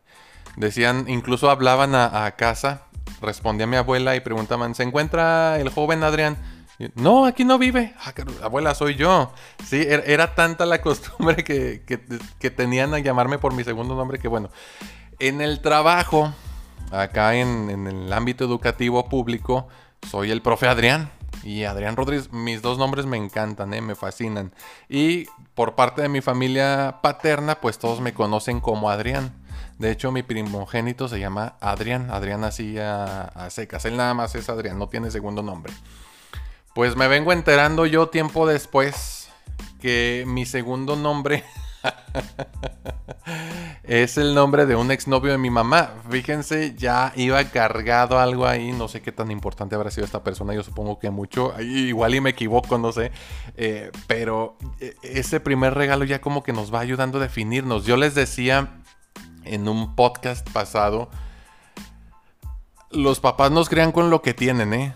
Decían, 0.58 1.06
incluso 1.08 1.50
hablaban 1.50 1.96
a, 1.96 2.30
casa 2.32 2.82
respondí 3.22 3.64
a 3.64 3.68
mi 3.68 3.78
abuela 3.78 4.16
y 4.16 4.20
preguntaban, 4.20 4.76
¿se 4.76 4.84
encuentra 4.84 5.60
el 5.60 5.70
joven 5.70 6.04
Adrián? 6.04 6.38
No, 6.96 7.26
aquí 7.26 7.44
no 7.44 7.58
vive. 7.58 7.94
Ah, 8.00 8.14
abuela, 8.44 8.76
soy 8.76 8.96
yo. 8.96 9.32
Sí, 9.66 9.78
er, 9.78 10.04
era, 10.08 10.36
tanta 10.36 10.66
la 10.66 10.82
costumbre 10.82 11.44
que, 11.44 11.82
tenían 12.56 12.94
a 12.94 13.00
llamarme 13.00 13.40
por 13.40 13.54
mi 13.54 13.64
segundo 13.64 13.96
nombre 13.96 14.20
que 14.20 14.28
bueno, 14.28 14.50
en 15.20 15.42
el 15.42 15.62
trabajo, 15.62 16.34
acá 16.92 17.36
en, 17.36 17.70
en 17.70 17.88
el 17.88 18.14
ámbito 18.14 18.46
educativo 18.46 19.10
público, 19.10 19.68
soy 20.10 20.32
el 20.32 20.42
profe 20.42 20.68
Adrián. 20.68 21.12
Y 21.44 21.64
Adrián 21.64 21.96
Rodríguez, 21.96 22.32
mis 22.34 22.62
dos 22.62 22.78
nombres 22.78 23.06
me 23.06 23.18
encantan, 23.18 23.74
¿eh? 23.74 23.82
me 23.82 23.96
fascinan. 23.96 24.54
Y 24.90 25.26
por 25.56 25.76
parte 25.76 26.02
de 26.02 26.10
mi 26.10 26.22
familia 26.22 27.00
paterna, 27.02 27.62
pues 27.62 27.80
todos 27.80 28.02
me 28.02 28.14
conocen 28.14 28.60
como 28.60 28.90
Adrián. 28.90 29.34
De 29.78 29.92
hecho, 29.92 30.12
mi 30.12 30.24
primogénito 30.24 31.08
se 31.08 31.20
llama 31.20 31.56
Adrián. 31.62 32.10
Adrián 32.12 32.44
así 32.44 32.78
a, 32.80 33.48
secas. 33.50 33.86
Él 33.86 33.96
nada 33.96 34.14
más 34.14 34.34
es 34.36 34.50
Adrián, 34.50 34.80
no 34.80 34.90
tiene 34.90 35.12
segundo 35.12 35.44
nombre. 35.44 35.72
Pues 36.78 36.96
me 36.96 37.08
vengo 37.08 37.34
enterando 37.34 37.88
yo 37.88 38.10
tiempo 38.10 38.46
después 38.46 39.30
que 39.82 40.26
mi 40.28 40.46
segundo 40.46 40.96
nombre 40.96 41.44
es 43.84 44.20
el 44.20 44.36
nombre 44.36 44.68
de 44.68 44.76
un 44.76 44.92
exnovio 44.92 45.32
de 45.32 45.40
mi 45.40 45.50
mamá. 45.50 45.96
Fíjense, 46.08 46.76
ya 46.76 47.14
iba 47.16 47.44
cargado 47.46 48.20
algo 48.20 48.46
ahí. 48.46 48.74
No 48.74 48.88
sé 48.88 49.02
qué 49.02 49.12
tan 49.12 49.32
importante 49.32 49.74
habrá 49.74 49.90
sido 49.90 50.06
esta 50.06 50.24
persona. 50.24 50.54
Yo 50.54 50.62
supongo 50.62 51.00
que 51.00 51.10
mucho. 51.10 51.60
Igual 51.60 52.14
y 52.14 52.22
me 52.22 52.30
equivoco, 52.30 52.78
no 52.78 52.92
sé. 52.92 53.12
Eh, 53.56 53.90
pero 54.06 54.56
eh, 54.80 54.94
ese 55.02 55.40
primer 55.40 55.74
regalo 55.74 56.06
ya 56.06 56.22
como 56.22 56.44
que 56.44 56.54
nos 56.54 56.72
va 56.72 56.82
ayudando 56.82 57.18
a 57.18 57.22
definirnos. 57.22 57.86
Yo 57.86 57.98
les 57.98 58.14
decía 58.14 58.84
en 59.46 59.68
un 59.68 59.96
podcast 59.96 60.48
pasado, 60.52 61.10
los 62.92 63.20
papás 63.20 63.50
nos 63.50 63.68
crean 63.68 63.92
con 63.92 64.12
lo 64.12 64.22
que 64.22 64.36
tienen, 64.36 64.76
¿eh? 64.76 64.94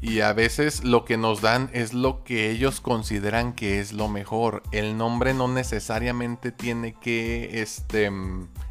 Y 0.00 0.20
a 0.20 0.32
veces 0.32 0.84
lo 0.84 1.04
que 1.04 1.16
nos 1.16 1.40
dan 1.40 1.70
es 1.72 1.94
lo 1.94 2.22
que 2.22 2.50
ellos 2.50 2.80
consideran 2.80 3.54
que 3.54 3.80
es 3.80 3.92
lo 3.92 4.08
mejor. 4.08 4.62
El 4.70 4.96
nombre 4.96 5.34
no 5.34 5.48
necesariamente 5.48 6.52
tiene 6.52 6.94
que 6.94 7.62
este, 7.62 8.10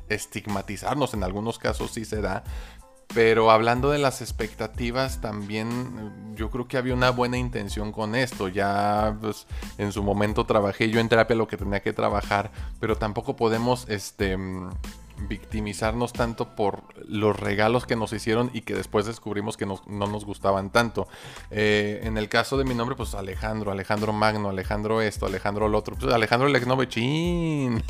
estigmatizarnos, 0.07 1.13
en 1.13 1.23
algunos 1.23 1.57
casos 1.57 1.91
sí 1.91 2.05
se 2.05 2.21
da. 2.21 2.43
Pero 3.13 3.51
hablando 3.51 3.91
de 3.91 3.97
las 3.97 4.21
expectativas, 4.21 5.21
también 5.21 6.33
yo 6.35 6.49
creo 6.49 6.67
que 6.67 6.77
había 6.77 6.93
una 6.93 7.11
buena 7.11 7.37
intención 7.37 7.91
con 7.91 8.15
esto. 8.15 8.47
Ya 8.47 9.15
pues, 9.21 9.47
en 9.77 9.91
su 9.91 10.03
momento 10.03 10.45
trabajé 10.45 10.89
yo 10.89 10.99
en 10.99 11.07
terapia 11.09 11.35
lo 11.35 11.47
que 11.47 11.57
tenía 11.57 11.81
que 11.81 11.93
trabajar, 11.93 12.51
pero 12.79 12.97
tampoco 12.97 13.35
podemos 13.35 13.87
este, 13.89 14.37
victimizarnos 15.17 16.13
tanto 16.13 16.55
por 16.55 16.83
los 17.07 17.39
regalos 17.39 17.85
que 17.85 17.95
nos 17.95 18.13
hicieron 18.13 18.51
y 18.53 18.61
que 18.61 18.73
después 18.73 19.05
descubrimos 19.05 19.57
que 19.57 19.65
no 19.65 19.79
nos 19.87 20.25
gustaban 20.25 20.69
tanto. 20.69 21.07
Eh, 21.51 22.01
en 22.03 22.17
el 22.17 22.29
caso 22.29 22.57
de 22.57 22.65
mi 22.65 22.73
nombre, 22.73 22.95
pues 22.95 23.15
Alejandro, 23.15 23.71
Alejandro 23.71 24.13
Magno, 24.13 24.49
Alejandro 24.49 25.01
esto, 25.01 25.25
Alejandro 25.25 25.67
el 25.67 25.75
otro, 25.75 25.95
pues 25.95 26.13
Alejandro 26.13 26.47
el 26.47 26.89
chin. 26.89 27.83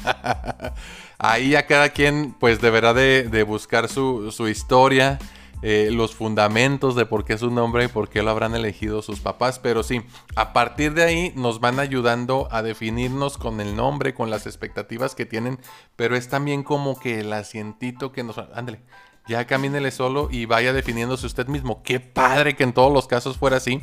Ahí 1.18 1.56
a 1.56 1.66
cada 1.66 1.90
quien 1.90 2.36
pues 2.40 2.62
deberá 2.62 2.94
de, 2.94 3.44
buscar 3.44 3.88
su, 3.88 4.32
su 4.32 4.48
historia 4.48 5.20
eh, 5.68 5.90
los 5.92 6.14
fundamentos 6.14 6.96
de 6.96 7.08
por 7.08 7.26
qué 7.26 7.34
es 7.34 7.40
su 7.40 7.50
nombre 7.50 7.86
y 7.86 7.88
por 7.88 8.08
qué 8.08 8.22
lo 8.22 8.30
habrán 8.30 8.54
elegido 8.54 9.02
sus 9.02 9.20
papás. 9.20 9.58
Pero 9.58 9.82
sí, 9.82 10.04
a 10.36 10.54
partir 10.54 10.94
de 10.94 11.04
ahí 11.04 11.34
nos 11.36 11.60
van 11.60 11.80
ayudando 11.80 12.48
a 12.52 12.62
definirnos 12.62 13.40
con 13.40 13.60
el 13.60 13.76
nombre, 13.76 14.14
con 14.14 14.30
las 14.30 14.46
expectativas 14.46 15.16
que 15.16 15.26
tienen. 15.26 15.58
Pero 15.96 16.16
es 16.16 16.30
también 16.30 16.62
como 16.62 17.00
que 17.00 17.22
el 17.22 17.34
asientito 17.34 18.12
que 18.12 18.24
nos... 18.24 18.38
Ándale, 18.38 18.82
ya 19.28 19.48
camínele 19.48 19.90
solo 19.90 20.28
y 20.30 20.46
vaya 20.46 20.72
definiéndose 20.72 21.26
usted 21.26 21.48
mismo. 21.48 21.82
Qué 21.82 22.00
padre 22.00 22.56
que 22.56 22.62
en 22.62 22.74
todos 22.74 22.94
los 22.94 23.08
casos 23.08 23.38
fuera 23.38 23.58
así. 23.58 23.82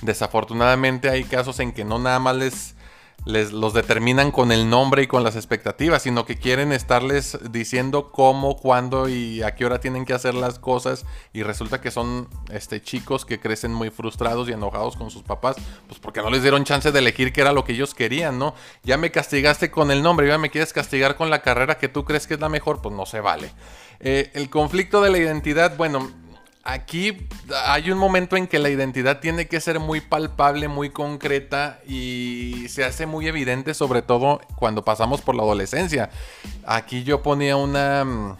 Desafortunadamente 0.00 1.10
hay 1.10 1.24
casos 1.24 1.60
en 1.60 1.72
que 1.72 1.84
no 1.84 1.98
nada 1.98 2.20
más 2.20 2.36
les 2.36 2.74
les, 3.24 3.52
los 3.52 3.74
determinan 3.74 4.30
con 4.30 4.52
el 4.52 4.70
nombre 4.70 5.02
y 5.02 5.06
con 5.06 5.22
las 5.22 5.36
expectativas, 5.36 6.02
sino 6.02 6.24
que 6.24 6.36
quieren 6.36 6.72
estarles 6.72 7.38
diciendo 7.50 8.10
cómo, 8.10 8.56
cuándo 8.56 9.08
y 9.08 9.42
a 9.42 9.54
qué 9.54 9.66
hora 9.66 9.80
tienen 9.80 10.04
que 10.04 10.14
hacer 10.14 10.34
las 10.34 10.58
cosas. 10.58 11.04
Y 11.32 11.42
resulta 11.42 11.80
que 11.80 11.90
son 11.90 12.28
este, 12.50 12.82
chicos 12.82 13.24
que 13.24 13.40
crecen 13.40 13.72
muy 13.72 13.90
frustrados 13.90 14.48
y 14.48 14.52
enojados 14.52 14.96
con 14.96 15.10
sus 15.10 15.22
papás, 15.22 15.56
pues 15.86 16.00
porque 16.00 16.22
no 16.22 16.30
les 16.30 16.42
dieron 16.42 16.64
chance 16.64 16.90
de 16.92 16.98
elegir 16.98 17.32
qué 17.32 17.42
era 17.42 17.52
lo 17.52 17.64
que 17.64 17.72
ellos 17.72 17.94
querían, 17.94 18.38
¿no? 18.38 18.54
Ya 18.82 18.96
me 18.96 19.10
castigaste 19.10 19.70
con 19.70 19.90
el 19.90 20.02
nombre, 20.02 20.28
ya 20.28 20.38
me 20.38 20.50
quieres 20.50 20.72
castigar 20.72 21.16
con 21.16 21.30
la 21.30 21.42
carrera 21.42 21.78
que 21.78 21.88
tú 21.88 22.04
crees 22.04 22.26
que 22.26 22.34
es 22.34 22.40
la 22.40 22.48
mejor, 22.48 22.80
pues 22.80 22.94
no 22.94 23.06
se 23.06 23.20
vale. 23.20 23.52
Eh, 24.00 24.30
el 24.34 24.48
conflicto 24.48 25.02
de 25.02 25.10
la 25.10 25.18
identidad, 25.18 25.76
bueno, 25.76 26.10
Aquí 26.72 27.26
hay 27.66 27.90
un 27.90 27.98
momento 27.98 28.36
en 28.36 28.46
que 28.46 28.60
la 28.60 28.70
identidad 28.70 29.18
tiene 29.18 29.48
que 29.48 29.60
ser 29.60 29.80
muy 29.80 30.00
palpable, 30.00 30.68
muy 30.68 30.90
concreta 30.90 31.80
y 31.84 32.66
se 32.68 32.84
hace 32.84 33.06
muy 33.06 33.26
evidente, 33.26 33.74
sobre 33.74 34.02
todo 34.02 34.40
cuando 34.54 34.84
pasamos 34.84 35.20
por 35.20 35.34
la 35.34 35.42
adolescencia. 35.42 36.10
Aquí 36.64 37.02
yo 37.02 37.24
ponía 37.24 37.56
una 37.56 38.04
mm, 38.04 38.36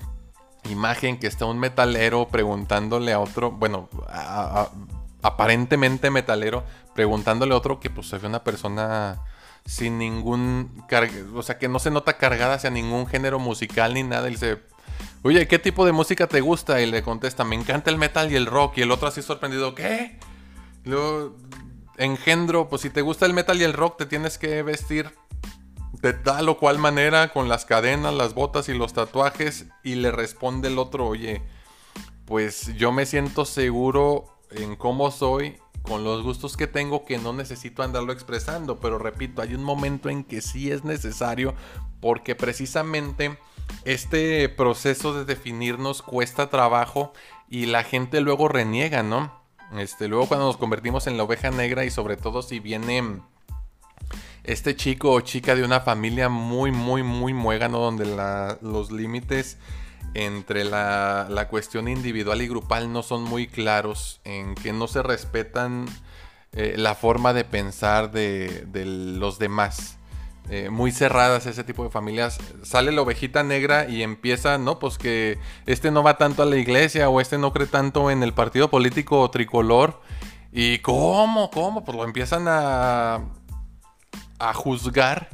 imagen 0.70 1.18
que 1.18 1.26
está 1.26 1.44
un 1.46 1.58
metalero 1.58 2.28
preguntándole 2.28 3.12
a 3.12 3.18
otro, 3.18 3.50
bueno, 3.50 3.88
aparentemente 5.22 6.10
metalero, 6.10 6.62
preguntándole 6.94 7.52
a 7.52 7.56
otro 7.56 7.80
que 7.80 7.90
pues 7.90 8.10
se 8.10 8.24
una 8.24 8.44
persona 8.44 9.20
sin 9.66 9.98
ningún, 9.98 10.84
o 11.34 11.42
sea, 11.42 11.58
que 11.58 11.68
no 11.68 11.78
se 11.80 11.90
nota 11.90 12.16
cargada 12.16 12.54
hacia 12.54 12.70
ningún 12.70 13.06
género 13.06 13.38
musical 13.38 13.94
ni 13.94 14.02
nada. 14.02 14.28
Y 14.28 14.32
dice, 14.32 14.58
oye, 15.22 15.46
¿qué 15.48 15.58
tipo 15.58 15.84
de 15.86 15.92
música 15.92 16.26
te 16.26 16.40
gusta? 16.40 16.80
Y 16.80 16.90
le 16.90 17.02
contesta, 17.02 17.44
me 17.44 17.56
encanta 17.56 17.90
el 17.90 17.98
metal 17.98 18.30
y 18.32 18.36
el 18.36 18.46
rock. 18.46 18.78
Y 18.78 18.82
el 18.82 18.90
otro 18.90 19.08
así 19.08 19.22
sorprendido, 19.22 19.74
¿qué? 19.74 20.18
Luego, 20.84 21.36
engendro, 21.96 22.68
pues 22.68 22.82
si 22.82 22.90
te 22.90 23.02
gusta 23.02 23.26
el 23.26 23.34
metal 23.34 23.60
y 23.60 23.64
el 23.64 23.72
rock, 23.72 23.98
te 23.98 24.06
tienes 24.06 24.38
que 24.38 24.62
vestir 24.62 25.14
de 25.92 26.12
tal 26.12 26.48
o 26.48 26.58
cual 26.58 26.78
manera, 26.78 27.32
con 27.32 27.48
las 27.48 27.64
cadenas, 27.64 28.14
las 28.14 28.34
botas 28.34 28.68
y 28.68 28.74
los 28.74 28.92
tatuajes. 28.92 29.66
Y 29.84 29.96
le 29.96 30.10
responde 30.10 30.68
el 30.68 30.78
otro, 30.78 31.06
oye, 31.06 31.42
pues 32.24 32.74
yo 32.76 32.92
me 32.92 33.06
siento 33.06 33.44
seguro 33.44 34.38
en 34.50 34.76
cómo 34.76 35.10
soy, 35.10 35.58
con 35.82 36.04
los 36.04 36.22
gustos 36.22 36.56
que 36.56 36.66
tengo, 36.66 37.04
que 37.04 37.18
no 37.18 37.32
necesito 37.32 37.82
andarlo 37.82 38.12
expresando. 38.12 38.80
Pero 38.80 38.98
repito, 38.98 39.42
hay 39.42 39.54
un 39.54 39.64
momento 39.64 40.08
en 40.08 40.24
que 40.24 40.40
sí 40.40 40.70
es 40.70 40.84
necesario, 40.84 41.54
porque 42.00 42.34
precisamente 42.34 43.38
este 43.84 44.48
proceso 44.48 45.14
de 45.14 45.24
definirnos 45.24 46.02
cuesta 46.02 46.50
trabajo 46.50 47.12
y 47.48 47.66
la 47.66 47.84
gente 47.84 48.20
luego 48.20 48.48
reniega, 48.48 49.02
¿no? 49.02 49.40
Este, 49.78 50.08
luego 50.08 50.26
cuando 50.26 50.46
nos 50.46 50.56
convertimos 50.56 51.06
en 51.06 51.16
la 51.16 51.22
oveja 51.22 51.50
negra 51.50 51.84
y 51.84 51.90
sobre 51.90 52.16
todo 52.16 52.42
si 52.42 52.58
viene 52.58 53.20
este 54.42 54.74
chico 54.74 55.12
o 55.12 55.20
chica 55.20 55.54
de 55.54 55.64
una 55.64 55.80
familia 55.80 56.28
muy, 56.28 56.72
muy, 56.72 57.02
muy 57.02 57.32
muégano 57.32 57.78
donde 57.78 58.04
los 58.62 58.90
límites 58.90 59.58
entre 60.14 60.64
la, 60.64 61.46
cuestión 61.50 61.88
individual 61.88 62.42
y 62.42 62.48
grupal 62.48 62.92
no 62.92 63.02
son 63.02 63.22
muy 63.22 63.46
claros, 63.46 64.20
en 64.24 64.54
que 64.54 64.72
no 64.72 64.86
se 64.88 65.02
respetan 65.02 65.86
eh, 66.52 66.74
la 66.76 66.94
forma 66.94 67.32
de 67.32 67.44
pensar 67.44 68.10
de 68.10 68.66
los 68.84 69.38
demás. 69.38 70.00
Eh, 70.52 70.68
muy 70.68 70.90
cerradas 70.90 71.46
ese 71.46 71.62
tipo 71.62 71.84
de 71.84 71.90
familias, 71.90 72.40
sale 72.64 72.90
la 72.90 73.02
ovejita 73.02 73.44
negra 73.44 73.88
y 73.88 74.02
empieza, 74.02 74.58
no, 74.58 74.80
pues 74.80 74.98
que 74.98 75.38
este 75.66 75.92
no 75.92 76.02
va 76.02 76.18
tanto 76.18 76.42
a 76.42 76.46
la 76.46 76.56
iglesia 76.56 77.08
o 77.08 77.20
este 77.20 77.38
no 77.38 77.52
cree 77.52 77.68
tanto 77.68 78.10
en 78.10 78.24
el 78.24 78.34
partido 78.34 78.68
político 78.68 79.30
tricolor. 79.30 80.00
¿Y 80.50 80.80
cómo? 80.80 81.52
¿Cómo? 81.52 81.84
Pues 81.84 81.96
lo 81.96 82.04
empiezan 82.04 82.46
a, 82.48 83.20
a 84.40 84.54
juzgar. 84.54 85.28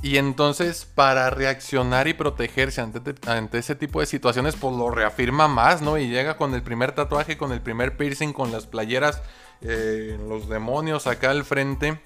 Y 0.00 0.16
entonces 0.16 0.86
para 0.94 1.28
reaccionar 1.30 2.06
y 2.06 2.14
protegerse 2.14 2.80
ante, 2.80 3.58
ese 3.58 3.74
tipo 3.74 4.00
de 4.00 4.06
situaciones, 4.06 4.54
pues 4.54 4.76
lo 4.76 4.90
reafirma 4.90 5.48
más, 5.48 5.82
¿no? 5.82 5.98
Y 5.98 6.08
llega 6.08 6.36
con 6.36 6.54
el 6.54 6.62
primer 6.62 6.92
tatuaje, 6.92 7.36
con 7.36 7.52
el 7.52 7.60
primer 7.60 7.96
piercing, 7.96 8.32
con 8.32 8.52
las 8.52 8.66
playeras, 8.66 9.22
eh, 9.60 10.16
los 10.28 10.48
demonios 10.48 11.06
acá 11.08 11.30
al 11.30 11.44
frente. 11.44 12.00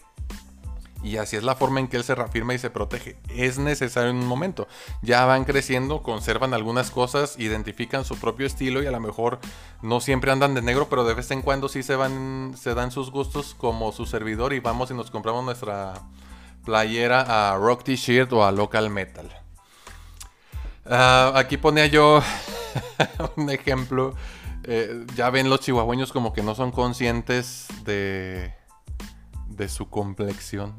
Y 1.02 1.16
así 1.16 1.36
es 1.36 1.42
la 1.42 1.56
forma 1.56 1.80
en 1.80 1.88
que 1.88 1.96
él 1.96 2.04
se 2.04 2.14
reafirma 2.14 2.54
y 2.54 2.58
se 2.58 2.70
protege. 2.70 3.16
Es 3.28 3.58
necesario 3.58 4.10
en 4.10 4.16
un 4.16 4.26
momento. 4.26 4.68
Ya 5.02 5.24
van 5.24 5.44
creciendo, 5.44 6.02
conservan 6.02 6.54
algunas 6.54 6.92
cosas, 6.92 7.38
identifican 7.38 8.04
su 8.04 8.16
propio 8.18 8.46
estilo 8.46 8.82
y 8.82 8.86
a 8.86 8.92
lo 8.92 9.00
mejor 9.00 9.40
no 9.82 10.00
siempre 10.00 10.30
andan 10.30 10.54
de 10.54 10.62
negro, 10.62 10.88
pero 10.88 11.04
de 11.04 11.14
vez 11.14 11.30
en 11.32 11.42
cuando 11.42 11.68
sí 11.68 11.82
se 11.82 11.96
van, 11.96 12.54
se 12.56 12.74
dan 12.74 12.92
sus 12.92 13.10
gustos 13.10 13.54
como 13.58 13.90
su 13.90 14.06
servidor 14.06 14.52
y 14.52 14.60
vamos 14.60 14.92
y 14.92 14.94
nos 14.94 15.10
compramos 15.10 15.44
nuestra 15.44 15.94
playera 16.64 17.52
a 17.52 17.56
Rock 17.56 17.84
T-shirt 17.84 18.32
o 18.32 18.44
a 18.44 18.52
Local 18.52 18.90
Metal. 18.90 19.28
Ah, 20.86 21.32
aquí 21.34 21.56
ponía 21.56 21.86
yo 21.86 22.22
un 23.36 23.50
ejemplo. 23.50 24.14
Eh, 24.64 25.04
ya 25.16 25.30
ven 25.30 25.50
los 25.50 25.60
chihuahueños 25.60 26.12
como 26.12 26.32
que 26.32 26.42
no 26.42 26.54
son 26.54 26.70
conscientes 26.70 27.66
de, 27.84 28.54
de 29.48 29.68
su 29.68 29.90
complexión 29.90 30.74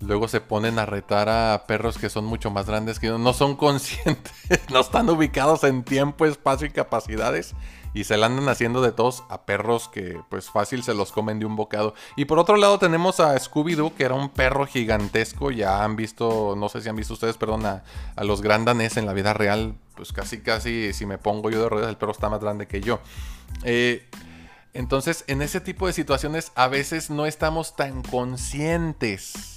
luego 0.00 0.28
se 0.28 0.40
ponen 0.40 0.78
a 0.78 0.86
retar 0.86 1.28
a 1.28 1.64
perros 1.66 1.98
que 1.98 2.10
son 2.10 2.24
mucho 2.24 2.50
más 2.50 2.66
grandes 2.66 2.98
que 2.98 3.08
no 3.08 3.32
son 3.32 3.56
conscientes, 3.56 4.32
no 4.70 4.80
están 4.80 5.08
ubicados 5.08 5.64
en 5.64 5.82
tiempo, 5.84 6.26
espacio 6.26 6.66
y 6.66 6.70
capacidades 6.70 7.54
y 7.96 8.04
se 8.04 8.18
la 8.18 8.26
andan 8.26 8.46
haciendo 8.50 8.82
de 8.82 8.92
todos 8.92 9.24
a 9.30 9.46
perros 9.46 9.88
que 9.88 10.20
pues 10.28 10.50
fácil 10.50 10.82
se 10.82 10.92
los 10.92 11.12
comen 11.12 11.38
de 11.38 11.46
un 11.46 11.56
bocado. 11.56 11.94
Y 12.14 12.26
por 12.26 12.38
otro 12.38 12.56
lado 12.58 12.78
tenemos 12.78 13.20
a 13.20 13.34
Scooby-Doo, 13.34 13.94
que 13.94 14.04
era 14.04 14.12
un 14.12 14.28
perro 14.28 14.66
gigantesco, 14.66 15.50
ya 15.50 15.82
han 15.82 15.96
visto, 15.96 16.54
no 16.58 16.68
sé 16.68 16.82
si 16.82 16.90
han 16.90 16.96
visto 16.96 17.14
ustedes, 17.14 17.38
perdón, 17.38 17.64
a, 17.64 17.82
los 18.22 18.42
grandanés 18.42 18.98
en 18.98 19.06
la 19.06 19.14
vida 19.14 19.32
real, 19.32 19.76
pues 19.94 20.12
casi 20.12 20.42
casi 20.42 20.92
si 20.92 21.06
me 21.06 21.16
pongo 21.16 21.48
yo 21.48 21.62
de 21.62 21.70
ruedas 21.70 21.88
el 21.88 21.96
perro 21.96 22.12
está 22.12 22.28
más 22.28 22.42
grande 22.42 22.66
que 22.66 22.82
yo. 22.82 23.00
Eh, 23.64 24.06
entonces, 24.74 25.24
en 25.26 25.40
ese 25.40 25.62
tipo 25.62 25.86
de 25.86 25.94
situaciones 25.94 26.52
a 26.54 26.68
veces 26.68 27.08
no 27.08 27.24
estamos 27.24 27.76
tan 27.76 28.02
conscientes 28.02 29.54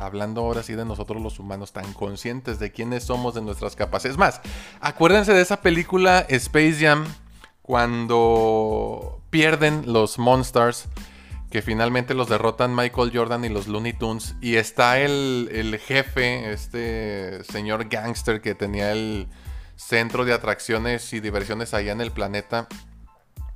hablando 0.00 0.40
ahora 0.40 0.62
sí 0.62 0.72
de 0.72 0.86
nosotros 0.86 1.22
los 1.22 1.38
humanos, 1.38 1.72
tan 1.72 1.92
conscientes 1.92 2.58
de 2.58 2.72
quiénes 2.72 3.04
somos, 3.04 3.34
de 3.34 3.42
nuestras 3.42 3.76
capacidades. 3.76 4.18
Más, 4.18 4.40
acuérdense 4.80 5.34
de 5.34 5.42
esa 5.42 5.60
película 5.60 6.20
Space 6.30 6.78
Jam, 6.80 7.04
cuando 7.64 9.22
pierden 9.30 9.90
los 9.90 10.18
Monsters, 10.18 10.84
que 11.50 11.62
finalmente 11.62 12.12
los 12.12 12.28
derrotan 12.28 12.76
Michael 12.76 13.10
Jordan 13.14 13.42
y 13.46 13.48
los 13.48 13.68
Looney 13.68 13.94
Tunes, 13.94 14.34
y 14.42 14.56
está 14.56 15.00
el, 15.00 15.48
el 15.50 15.78
jefe, 15.78 16.52
este 16.52 17.42
señor 17.44 17.88
gangster 17.88 18.42
que 18.42 18.54
tenía 18.54 18.92
el 18.92 19.28
centro 19.76 20.26
de 20.26 20.34
atracciones 20.34 21.10
y 21.14 21.20
diversiones 21.20 21.72
allá 21.72 21.92
en 21.92 22.02
el 22.02 22.12
planeta, 22.12 22.68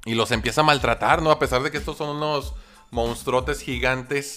y 0.07 0.15
los 0.15 0.31
empieza 0.31 0.63
a 0.63 0.65
maltratar, 0.65 1.21
¿no? 1.21 1.31
A 1.31 1.39
pesar 1.39 1.63
de 1.63 1.71
que 1.71 1.77
estos 1.77 1.99
son 1.99 2.17
unos 2.17 2.55
monstruotes 2.91 3.61
gigantes 3.61 4.37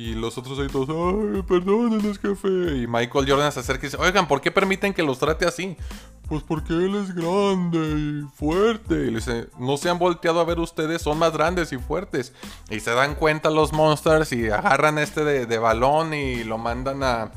y 0.00 0.14
los 0.14 0.38
otros 0.38 0.58
ahí 0.58 0.68
todos, 0.68 0.88
ay, 0.88 1.42
perdónenos, 1.42 2.18
jefe. 2.18 2.48
Y 2.48 2.86
Michael 2.86 3.28
Jordan 3.28 3.52
se 3.52 3.60
acerca 3.60 3.86
y 3.86 3.90
dice, 3.90 3.98
oigan, 4.00 4.26
¿por 4.26 4.40
qué 4.40 4.50
permiten 4.50 4.94
que 4.94 5.02
los 5.02 5.18
trate 5.18 5.44
así? 5.44 5.76
Pues 6.26 6.42
porque 6.42 6.72
él 6.72 6.94
es 6.94 7.14
grande 7.14 7.78
y 7.78 8.22
fuerte. 8.34 8.94
Y 8.94 9.10
le 9.10 9.16
dice, 9.16 9.48
no 9.58 9.76
se 9.76 9.90
han 9.90 9.98
volteado 9.98 10.40
a 10.40 10.44
ver 10.44 10.58
ustedes, 10.58 11.02
son 11.02 11.18
más 11.18 11.34
grandes 11.34 11.70
y 11.74 11.76
fuertes. 11.76 12.32
Y 12.70 12.80
se 12.80 12.92
dan 12.92 13.14
cuenta 13.14 13.50
los 13.50 13.74
monsters 13.74 14.32
y 14.32 14.48
agarran 14.48 14.96
este 14.96 15.22
de, 15.22 15.44
de 15.44 15.58
balón 15.58 16.14
y 16.14 16.44
lo 16.44 16.56
mandan 16.56 17.02
a, 17.02 17.32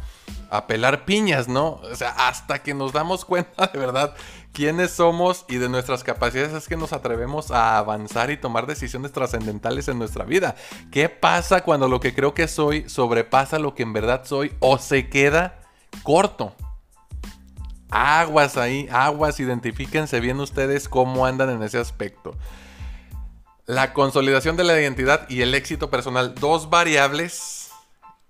a 0.53 0.67
pelar 0.67 1.03
piñas, 1.03 1.47
¿no? 1.47 1.81
O 1.81 1.95
sea, 1.95 2.09
hasta 2.11 2.61
que 2.61 2.75
nos 2.75 2.93
damos 2.93 3.25
cuenta 3.25 3.67
de 3.73 3.79
verdad 3.79 4.13
quiénes 4.51 4.91
somos 4.91 5.45
y 5.49 5.55
de 5.55 5.67
nuestras 5.67 6.03
capacidades 6.03 6.53
es 6.53 6.67
que 6.67 6.77
nos 6.77 6.93
atrevemos 6.93 7.49
a 7.49 7.79
avanzar 7.79 8.29
y 8.29 8.37
tomar 8.37 8.67
decisiones 8.67 9.11
trascendentales 9.11 9.87
en 9.87 9.97
nuestra 9.97 10.25
vida. 10.25 10.55
¿Qué 10.91 11.09
pasa 11.09 11.61
cuando 11.61 11.87
lo 11.87 11.99
que 11.99 12.13
creo 12.13 12.35
que 12.35 12.47
soy 12.47 12.87
sobrepasa 12.87 13.57
lo 13.57 13.73
que 13.73 13.81
en 13.81 13.93
verdad 13.93 14.25
soy 14.25 14.53
o 14.59 14.77
se 14.77 15.09
queda 15.09 15.59
corto? 16.03 16.53
Aguas 17.89 18.55
ahí, 18.55 18.87
aguas, 18.91 19.39
identifíquense 19.39 20.19
bien 20.19 20.39
ustedes 20.39 20.87
cómo 20.87 21.25
andan 21.25 21.49
en 21.49 21.63
ese 21.63 21.79
aspecto. 21.79 22.35
La 23.65 23.93
consolidación 23.93 24.55
de 24.55 24.65
la 24.65 24.79
identidad 24.79 25.27
y 25.29 25.41
el 25.41 25.55
éxito 25.55 25.89
personal, 25.89 26.35
dos 26.35 26.69
variables 26.69 27.62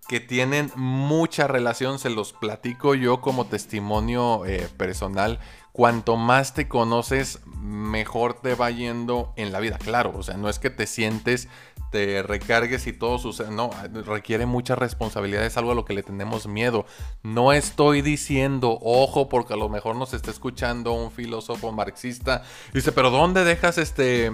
que 0.07 0.19
tienen 0.19 0.71
mucha 0.75 1.47
relación, 1.47 1.99
se 1.99 2.09
los 2.09 2.33
platico 2.33 2.95
yo 2.95 3.21
como 3.21 3.45
testimonio 3.45 4.45
eh, 4.45 4.67
personal. 4.77 5.39
Cuanto 5.71 6.17
más 6.17 6.53
te 6.53 6.67
conoces, 6.67 7.39
mejor 7.45 8.35
te 8.35 8.53
va 8.53 8.69
yendo 8.69 9.33
en 9.37 9.51
la 9.51 9.59
vida. 9.59 9.79
Claro, 9.79 10.13
o 10.15 10.21
sea, 10.21 10.37
no 10.37 10.47
es 10.47 10.59
que 10.59 10.69
te 10.69 10.85
sientes, 10.85 11.47
te 11.89 12.21
recargues 12.21 12.85
y 12.85 12.93
todo 12.93 13.17
sucede. 13.17 13.49
No, 13.49 13.71
requiere 14.05 14.45
mucha 14.45 14.75
responsabilidad, 14.75 15.45
es 15.45 15.57
algo 15.57 15.71
a 15.71 15.75
lo 15.75 15.85
que 15.85 15.93
le 15.93 16.03
tenemos 16.03 16.47
miedo. 16.47 16.85
No 17.23 17.53
estoy 17.53 18.01
diciendo, 18.03 18.77
ojo, 18.83 19.29
porque 19.29 19.53
a 19.53 19.57
lo 19.57 19.69
mejor 19.69 19.95
nos 19.95 20.13
está 20.13 20.29
escuchando 20.29 20.93
un 20.93 21.11
filósofo 21.11 21.71
marxista. 21.71 22.43
Dice, 22.73 22.91
pero 22.91 23.09
¿dónde 23.09 23.43
dejas 23.43 23.79
este 23.79 24.31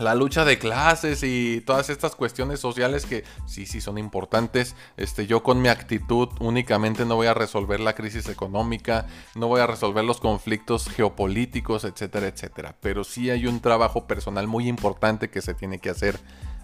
la 0.00 0.14
lucha 0.14 0.44
de 0.44 0.58
clases 0.58 1.22
y 1.22 1.60
todas 1.60 1.90
estas 1.90 2.16
cuestiones 2.16 2.58
sociales 2.58 3.04
que 3.04 3.24
sí, 3.46 3.66
sí 3.66 3.80
son 3.80 3.98
importantes. 3.98 4.74
Este, 4.96 5.26
yo 5.26 5.42
con 5.42 5.60
mi 5.60 5.68
actitud 5.68 6.28
únicamente 6.40 7.04
no 7.04 7.16
voy 7.16 7.26
a 7.26 7.34
resolver 7.34 7.80
la 7.80 7.94
crisis 7.94 8.28
económica, 8.28 9.06
no 9.34 9.48
voy 9.48 9.60
a 9.60 9.66
resolver 9.66 10.04
los 10.04 10.20
conflictos 10.20 10.88
geopolíticos, 10.88 11.84
etcétera, 11.84 12.28
etcétera. 12.28 12.76
Pero 12.80 13.04
sí 13.04 13.30
hay 13.30 13.46
un 13.46 13.60
trabajo 13.60 14.06
personal 14.06 14.46
muy 14.46 14.68
importante 14.68 15.28
que 15.28 15.42
se 15.42 15.54
tiene 15.54 15.78
que 15.78 15.90
hacer. 15.90 16.18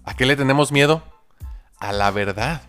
¿A 0.05 0.14
qué 0.14 0.25
le 0.25 0.37
tenemos 0.37 0.72
miedo? 0.72 1.03
A 1.79 1.92
la 1.92 2.11
verdad. 2.11 2.62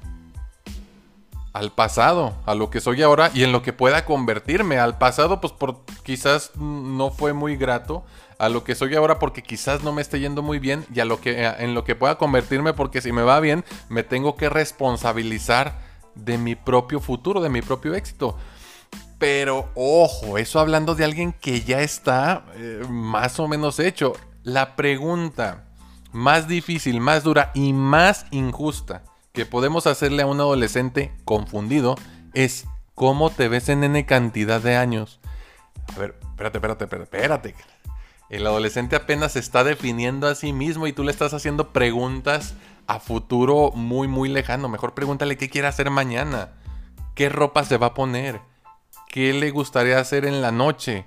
Al 1.53 1.71
pasado, 1.71 2.35
a 2.45 2.53
lo 2.53 2.69
que 2.69 2.81
soy 2.81 3.01
ahora 3.01 3.31
y 3.33 3.43
en 3.43 3.51
lo 3.51 3.63
que 3.63 3.73
pueda 3.73 4.05
convertirme. 4.05 4.77
Al 4.77 4.97
pasado, 4.97 5.39
pues 5.41 5.53
por 5.53 5.85
quizás 6.03 6.51
no 6.55 7.09
fue 7.09 7.33
muy 7.33 7.55
grato 7.55 8.03
a 8.39 8.49
lo 8.49 8.63
que 8.63 8.75
soy 8.75 8.95
ahora 8.95 9.19
porque 9.19 9.41
quizás 9.41 9.83
no 9.83 9.93
me 9.93 10.01
esté 10.01 10.19
yendo 10.19 10.41
muy 10.41 10.59
bien 10.59 10.85
y 10.93 10.99
a 10.99 11.05
lo 11.05 11.19
que 11.19 11.43
eh, 11.43 11.55
en 11.59 11.73
lo 11.73 11.83
que 11.83 11.95
pueda 11.95 12.17
convertirme 12.17 12.73
porque 12.73 13.01
si 13.01 13.11
me 13.11 13.23
va 13.23 13.39
bien 13.39 13.65
me 13.89 14.03
tengo 14.03 14.35
que 14.35 14.49
responsabilizar 14.49 15.79
de 16.15 16.37
mi 16.37 16.55
propio 16.55 16.99
futuro, 16.99 17.41
de 17.41 17.49
mi 17.49 17.61
propio 17.61 17.93
éxito. 17.93 18.37
Pero 19.19 19.69
ojo, 19.75 20.37
eso 20.37 20.59
hablando 20.59 20.93
de 20.95 21.03
alguien 21.03 21.33
que 21.33 21.61
ya 21.61 21.81
está 21.81 22.45
eh, 22.55 22.83
más 22.89 23.39
o 23.39 23.47
menos 23.47 23.79
hecho. 23.79 24.13
La 24.43 24.75
pregunta 24.75 25.65
más 26.11 26.47
difícil, 26.47 27.01
más 27.01 27.23
dura 27.23 27.51
y 27.53 27.73
más 27.73 28.25
injusta 28.31 29.03
que 29.33 29.45
podemos 29.45 29.87
hacerle 29.87 30.23
a 30.23 30.27
un 30.27 30.39
adolescente 30.39 31.13
confundido 31.25 31.95
es 32.33 32.65
¿cómo 32.95 33.29
te 33.29 33.47
ves 33.47 33.69
en 33.69 33.83
N 33.83 34.05
cantidad 34.05 34.61
de 34.61 34.77
años? 34.77 35.19
A 35.95 35.99
ver, 35.99 36.15
espérate, 36.21 36.57
espérate, 36.57 36.83
espérate, 36.85 37.03
espérate. 37.03 37.55
El 38.29 38.45
adolescente 38.45 38.95
apenas 38.95 39.33
se 39.33 39.39
está 39.39 39.63
definiendo 39.63 40.27
a 40.27 40.35
sí 40.35 40.51
mismo 40.51 40.87
y 40.87 40.93
tú 40.93 41.03
le 41.03 41.11
estás 41.11 41.33
haciendo 41.33 41.71
preguntas 41.71 42.55
a 42.85 42.99
futuro 42.99 43.71
muy, 43.73 44.07
muy 44.07 44.29
lejano. 44.29 44.67
Mejor 44.67 44.93
pregúntale 44.93 45.37
qué 45.37 45.49
quiere 45.49 45.67
hacer 45.67 45.89
mañana, 45.89 46.49
qué 47.15 47.29
ropa 47.29 47.63
se 47.63 47.77
va 47.77 47.87
a 47.87 47.93
poner, 47.93 48.41
qué 49.07 49.33
le 49.33 49.51
gustaría 49.51 49.99
hacer 49.99 50.25
en 50.25 50.41
la 50.41 50.51
noche. 50.51 51.05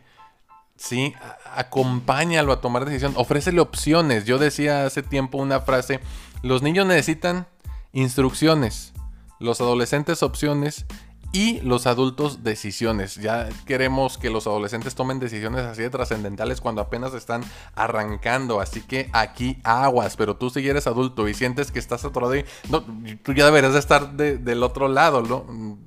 Sí, 0.76 1.14
acompáñalo 1.54 2.52
a 2.52 2.62
tomar 2.62 2.86
decisión, 2.86 3.12
ofrécele 3.16 3.60
opciones. 3.60 4.24
Yo 4.24 4.38
decía 4.38 4.86
hace 4.86 5.02
tiempo 5.02 5.36
una 5.36 5.60
frase, 5.60 6.00
los 6.42 6.62
niños 6.62 6.86
necesitan 6.86 7.46
instrucciones, 7.92 8.94
los 9.38 9.60
adolescentes 9.60 10.22
opciones 10.22 10.86
y 11.32 11.60
los 11.60 11.86
adultos 11.86 12.42
decisiones. 12.42 13.16
Ya 13.16 13.48
queremos 13.66 14.18
que 14.18 14.30
los 14.30 14.46
adolescentes 14.46 14.94
tomen 14.94 15.20
decisiones 15.20 15.62
así 15.62 15.82
de 15.82 15.90
trascendentales 15.90 16.60
cuando 16.60 16.80
apenas 16.80 17.14
están 17.14 17.44
arrancando. 17.74 18.60
Así 18.60 18.82
que 18.82 19.08
aquí 19.12 19.58
aguas, 19.62 20.16
pero 20.16 20.36
tú 20.36 20.50
si 20.50 20.66
eres 20.68 20.86
adulto 20.86 21.28
y 21.28 21.34
sientes 21.34 21.70
que 21.70 21.78
estás 21.78 22.04
atorado 22.04 22.32
ahí, 22.32 22.44
no, 22.68 22.84
tú 23.22 23.32
ya 23.32 23.44
deberías 23.44 23.72
de 23.72 23.78
estar 23.78 24.12
del 24.12 24.62
otro 24.62 24.88
lado, 24.88 25.22
¿no? 25.22 25.78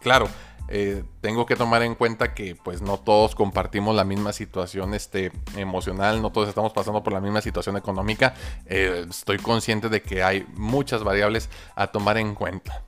Claro. 0.00 0.28
Eh, 0.72 1.02
tengo 1.20 1.46
que 1.46 1.56
tomar 1.56 1.82
en 1.82 1.96
cuenta 1.96 2.32
que 2.32 2.54
pues 2.54 2.80
no 2.80 2.96
todos 2.96 3.34
compartimos 3.34 3.92
la 3.96 4.04
misma 4.04 4.32
situación 4.32 4.94
este, 4.94 5.32
emocional, 5.56 6.22
no 6.22 6.30
todos 6.30 6.48
estamos 6.48 6.72
pasando 6.72 7.02
por 7.02 7.12
la 7.12 7.20
misma 7.20 7.40
situación 7.40 7.76
económica. 7.76 8.34
Eh, 8.66 9.04
estoy 9.10 9.38
consciente 9.38 9.88
de 9.88 10.00
que 10.00 10.22
hay 10.22 10.46
muchas 10.54 11.02
variables 11.02 11.50
a 11.74 11.88
tomar 11.88 12.18
en 12.18 12.36
cuenta. 12.36 12.84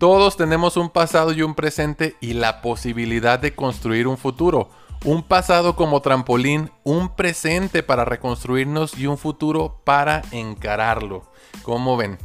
Todos 0.00 0.38
tenemos 0.38 0.78
un 0.78 0.88
pasado 0.88 1.34
y 1.34 1.42
un 1.42 1.54
presente 1.54 2.16
y 2.22 2.32
la 2.32 2.62
posibilidad 2.62 3.38
de 3.38 3.54
construir 3.54 4.06
un 4.06 4.16
futuro. 4.16 4.70
Un 5.04 5.22
pasado 5.22 5.76
como 5.76 6.00
trampolín, 6.00 6.70
un 6.84 7.14
presente 7.14 7.82
para 7.82 8.06
reconstruirnos 8.06 8.96
y 8.96 9.06
un 9.06 9.18
futuro 9.18 9.82
para 9.84 10.22
encararlo. 10.30 11.30
¿Cómo 11.60 11.98
ven? 11.98 12.16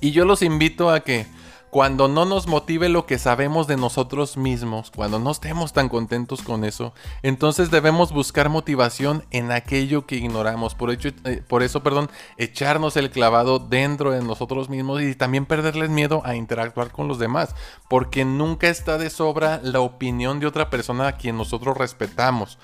Y 0.00 0.12
yo 0.12 0.24
los 0.24 0.42
invito 0.42 0.90
a 0.90 1.00
que 1.00 1.26
cuando 1.72 2.06
no 2.06 2.26
nos 2.26 2.48
motive 2.48 2.90
lo 2.90 3.06
que 3.06 3.18
sabemos 3.18 3.66
de 3.66 3.78
nosotros 3.78 4.36
mismos, 4.36 4.92
cuando 4.94 5.18
no 5.18 5.30
estemos 5.30 5.72
tan 5.72 5.88
contentos 5.88 6.42
con 6.42 6.66
eso, 6.66 6.92
entonces 7.22 7.70
debemos 7.70 8.12
buscar 8.12 8.50
motivación 8.50 9.24
en 9.30 9.50
aquello 9.50 10.04
que 10.04 10.16
ignoramos. 10.16 10.74
Por, 10.74 10.92
eh, 10.92 11.42
por 11.48 11.62
eso, 11.62 11.82
perdón, 11.82 12.10
echarnos 12.36 12.98
el 12.98 13.10
clavado 13.10 13.58
dentro 13.58 14.10
de 14.10 14.20
nosotros 14.20 14.68
mismos 14.68 15.00
y 15.00 15.14
también 15.14 15.46
perderles 15.46 15.88
miedo 15.88 16.20
a 16.26 16.36
interactuar 16.36 16.90
con 16.90 17.08
los 17.08 17.18
demás, 17.18 17.54
porque 17.88 18.26
nunca 18.26 18.68
está 18.68 18.98
de 18.98 19.08
sobra 19.08 19.58
la 19.62 19.80
opinión 19.80 20.40
de 20.40 20.48
otra 20.48 20.68
persona 20.68 21.08
a 21.08 21.16
quien 21.16 21.38
nosotros 21.38 21.74
respetamos. 21.78 22.58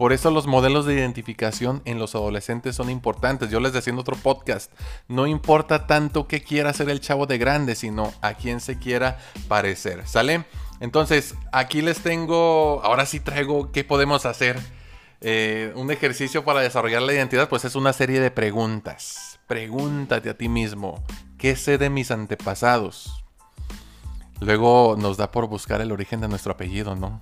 Por 0.00 0.14
eso 0.14 0.30
los 0.30 0.46
modelos 0.46 0.86
de 0.86 0.94
identificación 0.94 1.82
en 1.84 1.98
los 1.98 2.14
adolescentes 2.14 2.74
son 2.74 2.88
importantes. 2.88 3.50
Yo 3.50 3.60
les 3.60 3.74
decía 3.74 3.92
en 3.92 3.98
otro 3.98 4.16
podcast, 4.16 4.72
no 5.08 5.26
importa 5.26 5.86
tanto 5.86 6.26
qué 6.26 6.42
quiera 6.42 6.72
ser 6.72 6.88
el 6.88 7.00
chavo 7.00 7.26
de 7.26 7.36
grande, 7.36 7.74
sino 7.74 8.10
a 8.22 8.32
quién 8.32 8.60
se 8.60 8.78
quiera 8.78 9.18
parecer. 9.46 10.08
¿Sale? 10.08 10.46
Entonces, 10.80 11.34
aquí 11.52 11.82
les 11.82 12.00
tengo, 12.00 12.80
ahora 12.82 13.04
sí 13.04 13.20
traigo 13.20 13.72
qué 13.72 13.84
podemos 13.84 14.24
hacer. 14.24 14.58
Eh, 15.20 15.70
un 15.76 15.90
ejercicio 15.90 16.46
para 16.46 16.60
desarrollar 16.60 17.02
la 17.02 17.12
identidad, 17.12 17.50
pues 17.50 17.66
es 17.66 17.74
una 17.74 17.92
serie 17.92 18.20
de 18.20 18.30
preguntas. 18.30 19.38
Pregúntate 19.46 20.30
a 20.30 20.34
ti 20.38 20.48
mismo, 20.48 21.04
¿qué 21.36 21.56
sé 21.56 21.76
de 21.76 21.90
mis 21.90 22.10
antepasados? 22.10 23.22
Luego 24.40 24.96
nos 24.98 25.18
da 25.18 25.30
por 25.30 25.46
buscar 25.46 25.82
el 25.82 25.92
origen 25.92 26.22
de 26.22 26.28
nuestro 26.28 26.52
apellido, 26.52 26.96
¿no? 26.96 27.20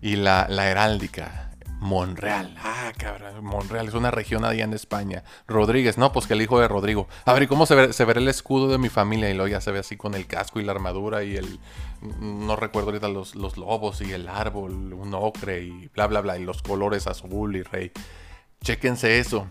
Y 0.00 0.16
la, 0.16 0.46
la 0.48 0.70
heráldica. 0.70 1.47
Monreal. 1.80 2.56
Ah, 2.62 2.92
cabrón. 2.96 3.44
Monreal 3.44 3.88
es 3.88 3.94
una 3.94 4.10
región 4.10 4.44
allá 4.44 4.64
en 4.64 4.74
España. 4.74 5.22
Rodríguez, 5.46 5.96
no, 5.96 6.12
pues 6.12 6.26
que 6.26 6.34
el 6.34 6.42
hijo 6.42 6.60
de 6.60 6.68
Rodrigo. 6.68 7.08
A 7.24 7.32
ver, 7.32 7.44
¿y 7.44 7.46
cómo 7.46 7.66
se 7.66 7.74
ve, 7.74 7.88
verá 8.04 8.20
el 8.20 8.28
escudo 8.28 8.68
de 8.68 8.78
mi 8.78 8.88
familia? 8.88 9.30
Y 9.30 9.34
luego 9.34 9.48
ya 9.48 9.60
se 9.60 9.70
ve 9.70 9.78
así 9.78 9.96
con 9.96 10.14
el 10.14 10.26
casco 10.26 10.60
y 10.60 10.64
la 10.64 10.72
armadura 10.72 11.22
y 11.22 11.36
el. 11.36 11.60
No 12.20 12.56
recuerdo 12.56 12.90
ahorita 12.90 13.08
los, 13.08 13.34
los 13.34 13.56
lobos 13.56 14.00
y 14.00 14.12
el 14.12 14.28
árbol, 14.28 14.92
un 14.92 15.14
ocre 15.14 15.62
y 15.62 15.88
bla, 15.94 16.06
bla, 16.06 16.20
bla. 16.20 16.38
Y 16.38 16.44
los 16.44 16.62
colores 16.62 17.06
azul 17.06 17.56
y 17.56 17.62
rey. 17.62 17.92
Chéquense 18.62 19.18
eso. 19.18 19.46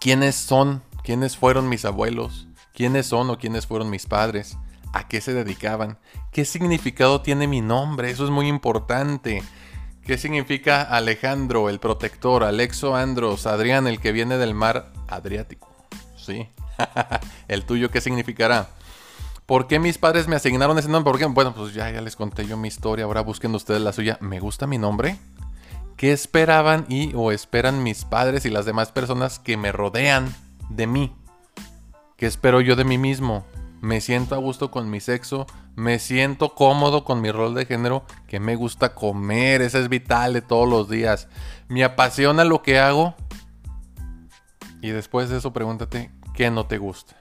¿Quiénes 0.00 0.34
son? 0.34 0.82
¿Quiénes 1.02 1.36
fueron 1.36 1.68
mis 1.68 1.84
abuelos? 1.84 2.48
¿Quiénes 2.74 3.06
son 3.06 3.30
o 3.30 3.38
quiénes 3.38 3.66
fueron 3.66 3.90
mis 3.90 4.06
padres? 4.06 4.58
¿A 4.92 5.08
qué 5.08 5.20
se 5.20 5.34
dedicaban? 5.34 5.98
¿Qué 6.32 6.44
significado 6.44 7.22
tiene 7.22 7.46
mi 7.46 7.60
nombre? 7.60 8.10
Eso 8.10 8.24
es 8.24 8.30
muy 8.30 8.48
importante. 8.48 9.42
¿Qué 10.08 10.16
significa 10.16 10.80
Alejandro, 10.80 11.68
el 11.68 11.80
protector, 11.80 12.42
Alexo 12.42 12.96
Andros, 12.96 13.46
Adrián, 13.46 13.86
el 13.86 14.00
que 14.00 14.10
viene 14.10 14.38
del 14.38 14.54
mar 14.54 14.90
Adriático? 15.06 15.68
Sí. 16.16 16.48
¿El 17.48 17.66
tuyo 17.66 17.90
qué 17.90 18.00
significará? 18.00 18.70
¿Por 19.44 19.66
qué 19.66 19.78
mis 19.78 19.98
padres 19.98 20.26
me 20.26 20.36
asignaron 20.36 20.78
ese 20.78 20.88
nombre? 20.88 21.26
Bueno, 21.26 21.54
pues 21.54 21.74
ya, 21.74 21.90
ya 21.90 22.00
les 22.00 22.16
conté 22.16 22.46
yo 22.46 22.56
mi 22.56 22.68
historia, 22.68 23.04
ahora 23.04 23.20
busquen 23.20 23.54
ustedes 23.54 23.82
la 23.82 23.92
suya. 23.92 24.16
¿Me 24.22 24.40
gusta 24.40 24.66
mi 24.66 24.78
nombre? 24.78 25.18
¿Qué 25.98 26.12
esperaban 26.12 26.86
y 26.88 27.12
o 27.14 27.30
esperan 27.30 27.82
mis 27.82 28.06
padres 28.06 28.46
y 28.46 28.48
las 28.48 28.64
demás 28.64 28.92
personas 28.92 29.38
que 29.38 29.58
me 29.58 29.72
rodean 29.72 30.34
de 30.70 30.86
mí? 30.86 31.14
¿Qué 32.16 32.24
espero 32.24 32.62
yo 32.62 32.76
de 32.76 32.84
mí 32.84 32.96
mismo? 32.96 33.44
¿Me 33.80 34.00
siento 34.00 34.34
a 34.34 34.38
gusto 34.38 34.70
con 34.70 34.90
mi 34.90 35.00
sexo? 35.00 35.46
me 35.78 36.00
siento 36.00 36.56
cómodo 36.56 37.04
con 37.04 37.20
mi 37.20 37.30
rol 37.30 37.54
de 37.54 37.64
género, 37.64 38.04
que 38.26 38.40
me 38.40 38.56
gusta 38.56 38.96
comer, 38.96 39.62
eso 39.62 39.78
es 39.78 39.88
vital 39.88 40.32
de 40.32 40.42
todos 40.42 40.68
los 40.68 40.88
días. 40.88 41.28
Me 41.68 41.84
apasiona 41.84 42.42
lo 42.42 42.62
que 42.62 42.80
hago. 42.80 43.14
Y 44.82 44.90
después 44.90 45.28
de 45.28 45.38
eso 45.38 45.52
pregúntate, 45.52 46.10
¿qué 46.34 46.50
no 46.50 46.66
te 46.66 46.78
gusta? 46.78 47.16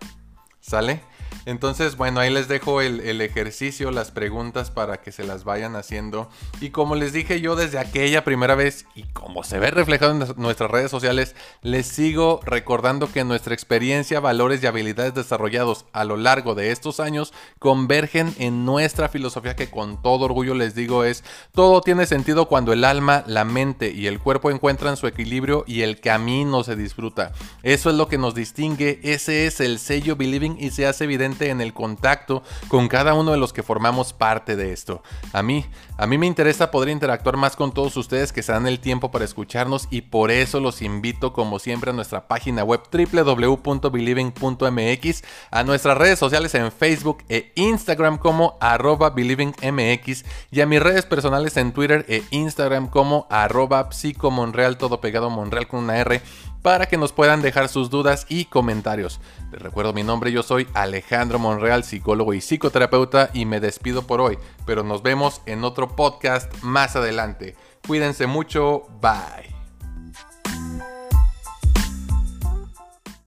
¿Sale? 0.60 1.04
Entonces, 1.48 1.96
bueno, 1.96 2.20
ahí 2.20 2.30
les 2.30 2.50
dejo 2.50 2.82
el, 2.82 3.22
ejercicio, 3.22 3.90
las 3.90 4.12
preguntas 4.12 4.70
para 4.70 4.98
que 4.98 5.14
se 5.14 5.24
las 5.24 5.46
vayan 5.46 5.78
haciendo. 5.78 6.30
Y 6.60 6.72
como 6.72 6.96
les 6.96 7.14
dije 7.14 7.40
yo 7.40 7.56
desde 7.56 7.80
aquella 7.80 8.26
primera 8.26 8.54
vez, 8.54 8.86
y 8.96 9.04
como 9.04 9.46
se 9.46 9.58
ve 9.58 9.72
reflejado 9.72 10.12
en 10.12 10.26
nuestras 10.36 10.70
redes 10.70 10.92
sociales, 10.92 11.38
les 11.62 11.88
sigo 11.88 12.42
recordando 12.44 13.10
que 13.10 13.24
nuestra 13.24 13.54
experiencia, 13.54 14.20
valores 14.20 14.62
y 14.62 14.68
habilidades 14.68 15.14
desarrollados 15.14 15.86
a 15.94 16.04
lo 16.04 16.18
largo 16.18 16.54
de 16.54 16.72
estos 16.72 17.00
años 17.00 17.32
convergen 17.60 18.36
en 18.40 18.66
nuestra 18.66 19.08
filosofía 19.08 19.56
que 19.56 19.70
con 19.70 20.02
todo 20.02 20.26
orgullo 20.26 20.54
les 20.54 20.76
digo 20.76 21.06
es, 21.06 21.24
todo 21.54 21.80
tiene 21.80 22.08
sentido 22.08 22.50
cuando 22.50 22.74
el 22.74 22.84
alma, 22.84 23.24
la 23.26 23.46
mente 23.46 23.94
y 23.94 24.08
el 24.08 24.20
cuerpo 24.20 24.52
encuentran 24.52 24.98
su 24.98 25.08
equilibrio 25.08 25.64
y 25.66 25.84
el 25.84 26.02
camino 26.02 26.66
se 26.66 26.76
disfruta. 26.76 27.32
Eso 27.64 27.90
es 27.90 27.96
lo 27.96 28.10
que 28.10 28.18
nos 28.18 28.36
distingue, 28.36 29.00
ese 29.04 29.48
es 29.48 29.62
el 29.62 29.80
sello 29.80 30.18
Believing 30.18 30.58
y 30.60 30.72
se 30.72 30.86
hace 30.86 31.06
evidente 31.06 31.37
en 31.46 31.62
el 31.62 31.74
contacto 31.74 32.42
con 32.68 32.88
cada 32.88 33.14
uno 33.14 33.32
de 33.32 33.38
los 33.38 33.54
que 33.54 33.62
formamos 33.64 34.14
parte 34.14 34.56
de 34.56 34.74
esto. 34.74 35.04
A 35.34 35.44
mí, 35.44 35.66
a 35.98 36.08
mí 36.08 36.18
me 36.18 36.26
interesa 36.28 36.72
poder 36.72 36.90
interactuar 36.90 37.38
más 37.38 37.56
con 37.56 37.72
todos 37.72 37.96
ustedes 37.98 38.34
que 38.34 38.44
se 38.44 38.52
dan 38.52 38.68
el 38.68 38.80
tiempo 38.80 39.12
para 39.12 39.26
escucharnos 39.26 39.88
y 39.90 40.02
por 40.02 40.32
eso 40.32 40.60
los 40.60 40.82
invito 40.82 41.34
como 41.34 41.60
siempre 41.60 41.92
a 41.92 41.94
nuestra 41.94 42.28
página 42.28 42.64
web 42.64 42.82
www.believing.mx, 42.92 45.24
a 45.52 45.64
nuestras 45.64 45.98
redes 45.98 46.20
sociales 46.20 46.54
en 46.56 46.72
Facebook 46.72 47.24
e 47.30 47.52
Instagram 47.56 48.18
como 48.18 48.58
arroba 48.60 49.12
believingmx 49.12 50.26
y 50.52 50.62
a 50.62 50.66
mis 50.66 50.82
redes 50.82 51.06
personales 51.06 51.56
en 51.58 51.72
Twitter 51.72 52.06
e 52.08 52.24
Instagram 52.32 52.88
como 52.88 53.28
arroba 53.30 53.92
psicomonreal, 53.92 54.78
todo 54.78 55.02
pegado 55.02 55.30
Monreal 55.30 55.68
con 55.68 55.84
una 55.84 55.98
R 55.98 56.22
para 56.62 56.88
que 56.88 56.98
nos 56.98 57.12
puedan 57.14 57.42
dejar 57.42 57.70
sus 57.70 57.90
dudas 57.90 58.26
y 58.30 58.46
comentarios. 58.46 59.20
Les 59.52 59.62
recuerdo 59.62 59.94
mi 59.94 60.04
nombre, 60.04 60.32
yo 60.32 60.44
soy 60.44 60.68
Alejandro 60.74 61.40
Monreal, 61.40 61.84
psicólogo 61.84 62.34
y 62.34 62.42
psicoterapeuta 62.42 63.30
y 63.34 63.46
me 63.46 63.60
despido 63.60 64.06
por 64.06 64.22
hoy, 64.22 64.38
pero 64.66 64.84
nos 64.84 65.04
vemos 65.04 65.42
en 65.46 65.64
otro 65.64 65.96
podcast 65.96 66.54
más 66.62 66.96
adelante. 66.96 67.56
Cuídense 67.86 68.28
mucho, 68.28 68.88
bye. 69.02 69.57